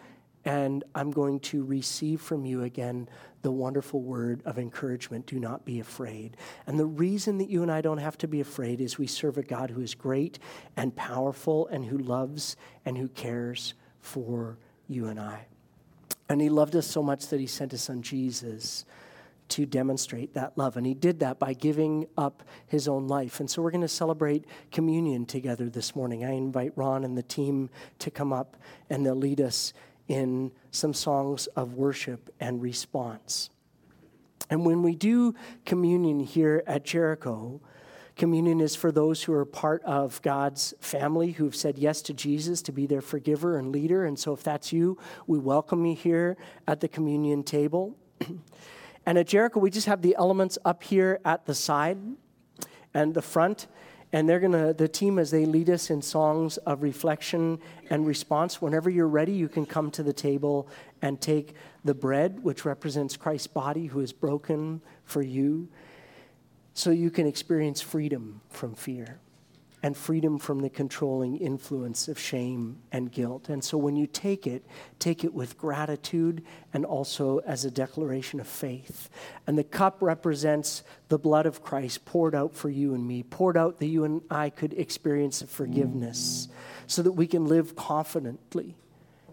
and 0.45 0.83
I'm 0.93 1.11
going 1.11 1.39
to 1.41 1.63
receive 1.63 2.21
from 2.21 2.45
you 2.45 2.63
again 2.63 3.07
the 3.43 3.51
wonderful 3.51 4.01
word 4.01 4.41
of 4.45 4.57
encouragement 4.57 5.25
do 5.25 5.39
not 5.39 5.65
be 5.65 5.79
afraid. 5.79 6.37
And 6.67 6.79
the 6.79 6.85
reason 6.85 7.37
that 7.37 7.49
you 7.49 7.61
and 7.61 7.71
I 7.71 7.81
don't 7.81 7.97
have 7.97 8.17
to 8.19 8.27
be 8.27 8.41
afraid 8.41 8.81
is 8.81 8.97
we 8.97 9.07
serve 9.07 9.37
a 9.37 9.43
God 9.43 9.69
who 9.69 9.81
is 9.81 9.95
great 9.95 10.39
and 10.75 10.95
powerful 10.95 11.67
and 11.67 11.85
who 11.85 11.97
loves 11.97 12.55
and 12.85 12.97
who 12.97 13.07
cares 13.09 13.73
for 13.99 14.57
you 14.87 15.07
and 15.07 15.19
I. 15.19 15.47
And 16.29 16.41
he 16.41 16.49
loved 16.49 16.75
us 16.75 16.87
so 16.87 17.03
much 17.03 17.27
that 17.27 17.39
he 17.39 17.47
sent 17.47 17.71
his 17.71 17.83
son 17.83 18.01
Jesus 18.01 18.85
to 19.49 19.65
demonstrate 19.65 20.33
that 20.33 20.57
love. 20.57 20.77
And 20.77 20.85
he 20.85 20.93
did 20.93 21.19
that 21.19 21.37
by 21.37 21.53
giving 21.53 22.07
up 22.17 22.43
his 22.65 22.87
own 22.87 23.07
life. 23.07 23.39
And 23.39 23.49
so 23.49 23.61
we're 23.61 23.71
going 23.71 23.81
to 23.81 23.87
celebrate 23.87 24.45
communion 24.71 25.25
together 25.25 25.69
this 25.69 25.95
morning. 25.95 26.23
I 26.23 26.31
invite 26.31 26.73
Ron 26.75 27.03
and 27.03 27.17
the 27.17 27.23
team 27.23 27.69
to 27.99 28.09
come 28.09 28.33
up 28.33 28.57
and 28.89 29.05
they'll 29.05 29.15
lead 29.15 29.41
us 29.41 29.73
in 30.07 30.51
some 30.71 30.93
songs 30.93 31.47
of 31.47 31.73
worship 31.73 32.33
and 32.39 32.61
response. 32.61 33.49
And 34.49 34.65
when 34.65 34.83
we 34.83 34.95
do 34.95 35.33
communion 35.65 36.19
here 36.19 36.63
at 36.67 36.83
Jericho, 36.83 37.61
communion 38.15 38.59
is 38.59 38.75
for 38.75 38.91
those 38.91 39.23
who 39.23 39.33
are 39.33 39.45
part 39.45 39.81
of 39.83 40.21
God's 40.21 40.73
family 40.79 41.31
who've 41.31 41.55
said 41.55 41.77
yes 41.77 42.01
to 42.03 42.13
Jesus 42.13 42.61
to 42.63 42.71
be 42.71 42.85
their 42.85 43.01
forgiver 43.01 43.57
and 43.57 43.71
leader. 43.71 44.05
And 44.05 44.19
so 44.19 44.33
if 44.33 44.43
that's 44.43 44.73
you, 44.73 44.97
we 45.25 45.39
welcome 45.39 45.85
you 45.85 45.95
here 45.95 46.37
at 46.67 46.81
the 46.81 46.87
communion 46.87 47.43
table. 47.43 47.97
and 49.05 49.17
at 49.17 49.27
Jericho, 49.27 49.59
we 49.59 49.71
just 49.71 49.87
have 49.87 50.01
the 50.01 50.15
elements 50.17 50.57
up 50.65 50.83
here 50.83 51.19
at 51.25 51.45
the 51.45 51.55
side 51.55 51.97
and 52.93 53.13
the 53.13 53.21
front 53.21 53.67
and 54.13 54.29
they're 54.29 54.39
going 54.39 54.51
to 54.51 54.73
the 54.73 54.87
team 54.87 55.17
as 55.17 55.31
they 55.31 55.45
lead 55.45 55.69
us 55.71 55.89
in 55.89 56.01
songs 56.01 56.57
of 56.57 56.83
reflection 56.83 57.59
and 57.89 58.05
response 58.05 58.61
whenever 58.61 58.89
you're 58.89 59.07
ready 59.07 59.33
you 59.33 59.49
can 59.49 59.65
come 59.65 59.89
to 59.91 60.03
the 60.03 60.13
table 60.13 60.69
and 61.01 61.19
take 61.19 61.55
the 61.83 61.93
bread 61.93 62.41
which 62.43 62.63
represents 62.63 63.17
christ's 63.17 63.47
body 63.47 63.87
who 63.87 63.99
is 63.99 64.13
broken 64.13 64.81
for 65.03 65.21
you 65.21 65.67
so 66.75 66.91
you 66.91 67.09
can 67.09 67.27
experience 67.27 67.81
freedom 67.81 68.39
from 68.49 68.73
fear 68.73 69.19
and 69.83 69.97
freedom 69.97 70.39
from 70.39 70.61
the 70.61 70.69
controlling 70.69 71.35
influence 71.35 72.07
of 72.07 72.17
shame 72.17 72.77
and 72.93 73.11
guilt. 73.11 73.49
And 73.49 73.61
so 73.61 73.77
when 73.77 73.97
you 73.97 74.07
take 74.07 74.47
it, 74.47 74.65
take 74.97 75.25
it 75.25 75.33
with 75.33 75.57
gratitude 75.57 76.41
and 76.73 76.85
also 76.85 77.39
as 77.39 77.65
a 77.65 77.71
declaration 77.71 78.39
of 78.39 78.47
faith. 78.47 79.09
And 79.45 79.57
the 79.57 79.63
cup 79.65 79.97
represents 80.01 80.83
the 81.09 81.19
blood 81.19 81.45
of 81.45 81.61
Christ 81.61 82.05
poured 82.05 82.33
out 82.33 82.55
for 82.55 82.69
you 82.69 82.95
and 82.95 83.05
me, 83.05 83.23
poured 83.23 83.57
out 83.57 83.79
that 83.79 83.87
you 83.87 84.05
and 84.05 84.21
I 84.31 84.49
could 84.49 84.73
experience 84.73 85.41
forgiveness 85.41 86.47
so 86.87 87.01
that 87.01 87.11
we 87.11 87.27
can 87.27 87.45
live 87.45 87.75
confidently 87.75 88.77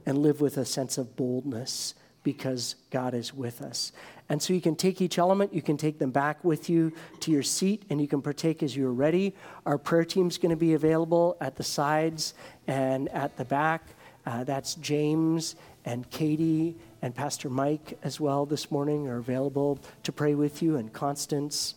and 0.05 0.19
live 0.19 0.41
with 0.41 0.57
a 0.57 0.65
sense 0.65 0.99
of 0.99 1.15
boldness 1.15 1.95
because 2.23 2.77
God 2.91 3.15
is 3.15 3.35
with 3.35 3.63
us. 3.63 3.93
And 4.29 4.41
so 4.41 4.53
you 4.53 4.61
can 4.61 4.77
take 4.77 5.01
each 5.01 5.19
element, 5.19 5.53
you 5.53 5.63
can 5.63 5.77
take 5.77 5.99
them 5.99 6.11
back 6.11 6.45
with 6.45 6.71
you 6.71 6.93
to 7.21 7.31
your 7.31 7.43
seat, 7.43 7.83
and 7.91 8.01
you 8.01 8.07
can 8.07 8.23
partake 8.23 8.63
as 8.63 8.77
you're 8.77 8.93
ready. 8.93 9.35
Our 9.67 9.79
prayer 9.79 10.05
team's 10.05 10.39
going 10.39 10.51
to 10.51 10.57
be 10.57 10.75
available 10.75 11.37
at 11.41 11.57
the 11.57 11.65
sides 11.65 12.35
and 12.67 13.09
at 13.09 13.37
the 13.37 13.45
back. 13.45 13.83
Uh, 14.25 14.45
that's 14.45 14.75
James 14.77 15.57
and 15.85 16.09
Katie 16.11 16.77
and 17.03 17.15
Pastor 17.15 17.49
Mike 17.49 17.99
as 18.03 18.21
well 18.21 18.47
this 18.47 18.71
morning 18.71 19.09
are 19.09 19.17
available 19.17 19.79
to 20.03 20.13
pray 20.13 20.35
with 20.35 20.63
you, 20.63 20.77
and 20.77 20.93
Constance. 20.93 21.75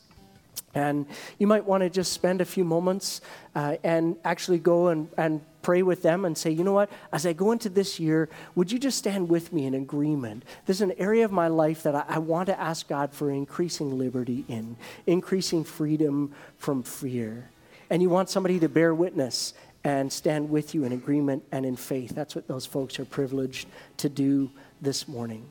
And 0.76 1.06
you 1.40 1.48
might 1.48 1.66
want 1.66 1.82
to 1.82 1.90
just 1.90 2.12
spend 2.14 2.42
a 2.42 2.46
few 2.46 2.64
moments 2.64 3.22
uh, 3.56 3.78
and 3.84 4.18
actually 4.24 4.60
go 4.60 4.88
and, 4.88 5.08
and 5.18 5.42
pray 5.64 5.82
with 5.82 6.04
them 6.04 6.26
and 6.26 6.38
say, 6.38 6.52
you 6.52 6.64
know 6.64 6.74
what, 6.74 6.92
as 7.12 7.26
I 7.26 7.34
go 7.34 7.52
into 7.52 7.70
this 7.70 8.00
year, 8.00 8.30
would 8.54 8.72
you 8.72 8.78
just 8.78 9.00
stand 9.00 9.30
with 9.30 9.52
me 9.52 9.66
in 9.66 9.74
agreement? 9.74 10.44
There's 10.68 10.82
an 10.82 10.94
area 11.00 11.26
of 11.26 11.32
my 11.32 11.48
life 11.48 11.82
that 11.84 11.96
I, 11.96 12.06
I 12.08 12.20
want 12.20 12.48
to 12.48 12.60
ask 12.60 12.88
God 12.88 13.12
for 13.12 13.32
increasing 13.32 13.98
liberty 13.98 14.46
in, 14.48 14.78
increasing 15.08 15.64
freedom 15.64 16.34
from 16.58 16.84
fear. 16.84 17.50
And 17.90 18.02
you 18.02 18.10
want 18.10 18.30
somebody 18.30 18.60
to 18.60 18.70
bear 18.70 18.94
witness 18.94 19.54
and 19.84 20.12
stand 20.12 20.50
with 20.50 20.76
you 20.76 20.84
in 20.84 20.92
agreement 20.92 21.44
and 21.52 21.66
in 21.66 21.76
faith. 21.76 22.12
That's 22.12 22.36
what 22.36 22.48
those 22.48 22.66
folks 22.66 23.00
are 23.00 23.06
privileged 23.06 23.68
to 23.98 24.10
do 24.10 24.52
this 24.82 25.08
morning. 25.08 25.46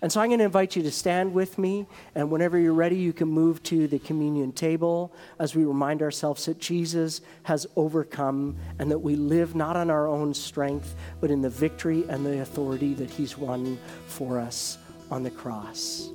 And 0.00 0.10
so 0.10 0.20
I'm 0.20 0.28
going 0.28 0.38
to 0.38 0.44
invite 0.44 0.76
you 0.76 0.82
to 0.82 0.90
stand 0.90 1.32
with 1.32 1.58
me, 1.58 1.86
and 2.14 2.30
whenever 2.30 2.58
you're 2.58 2.72
ready, 2.72 2.96
you 2.96 3.12
can 3.12 3.28
move 3.28 3.62
to 3.64 3.86
the 3.86 3.98
communion 3.98 4.52
table 4.52 5.12
as 5.38 5.54
we 5.54 5.64
remind 5.64 6.02
ourselves 6.02 6.44
that 6.46 6.58
Jesus 6.58 7.20
has 7.44 7.66
overcome 7.76 8.56
and 8.78 8.90
that 8.90 8.98
we 8.98 9.16
live 9.16 9.54
not 9.54 9.76
on 9.76 9.90
our 9.90 10.06
own 10.06 10.34
strength, 10.34 10.94
but 11.20 11.30
in 11.30 11.42
the 11.42 11.50
victory 11.50 12.04
and 12.08 12.24
the 12.24 12.40
authority 12.40 12.94
that 12.94 13.10
He's 13.10 13.36
won 13.36 13.78
for 14.06 14.38
us 14.38 14.78
on 15.10 15.22
the 15.22 15.30
cross. 15.30 16.10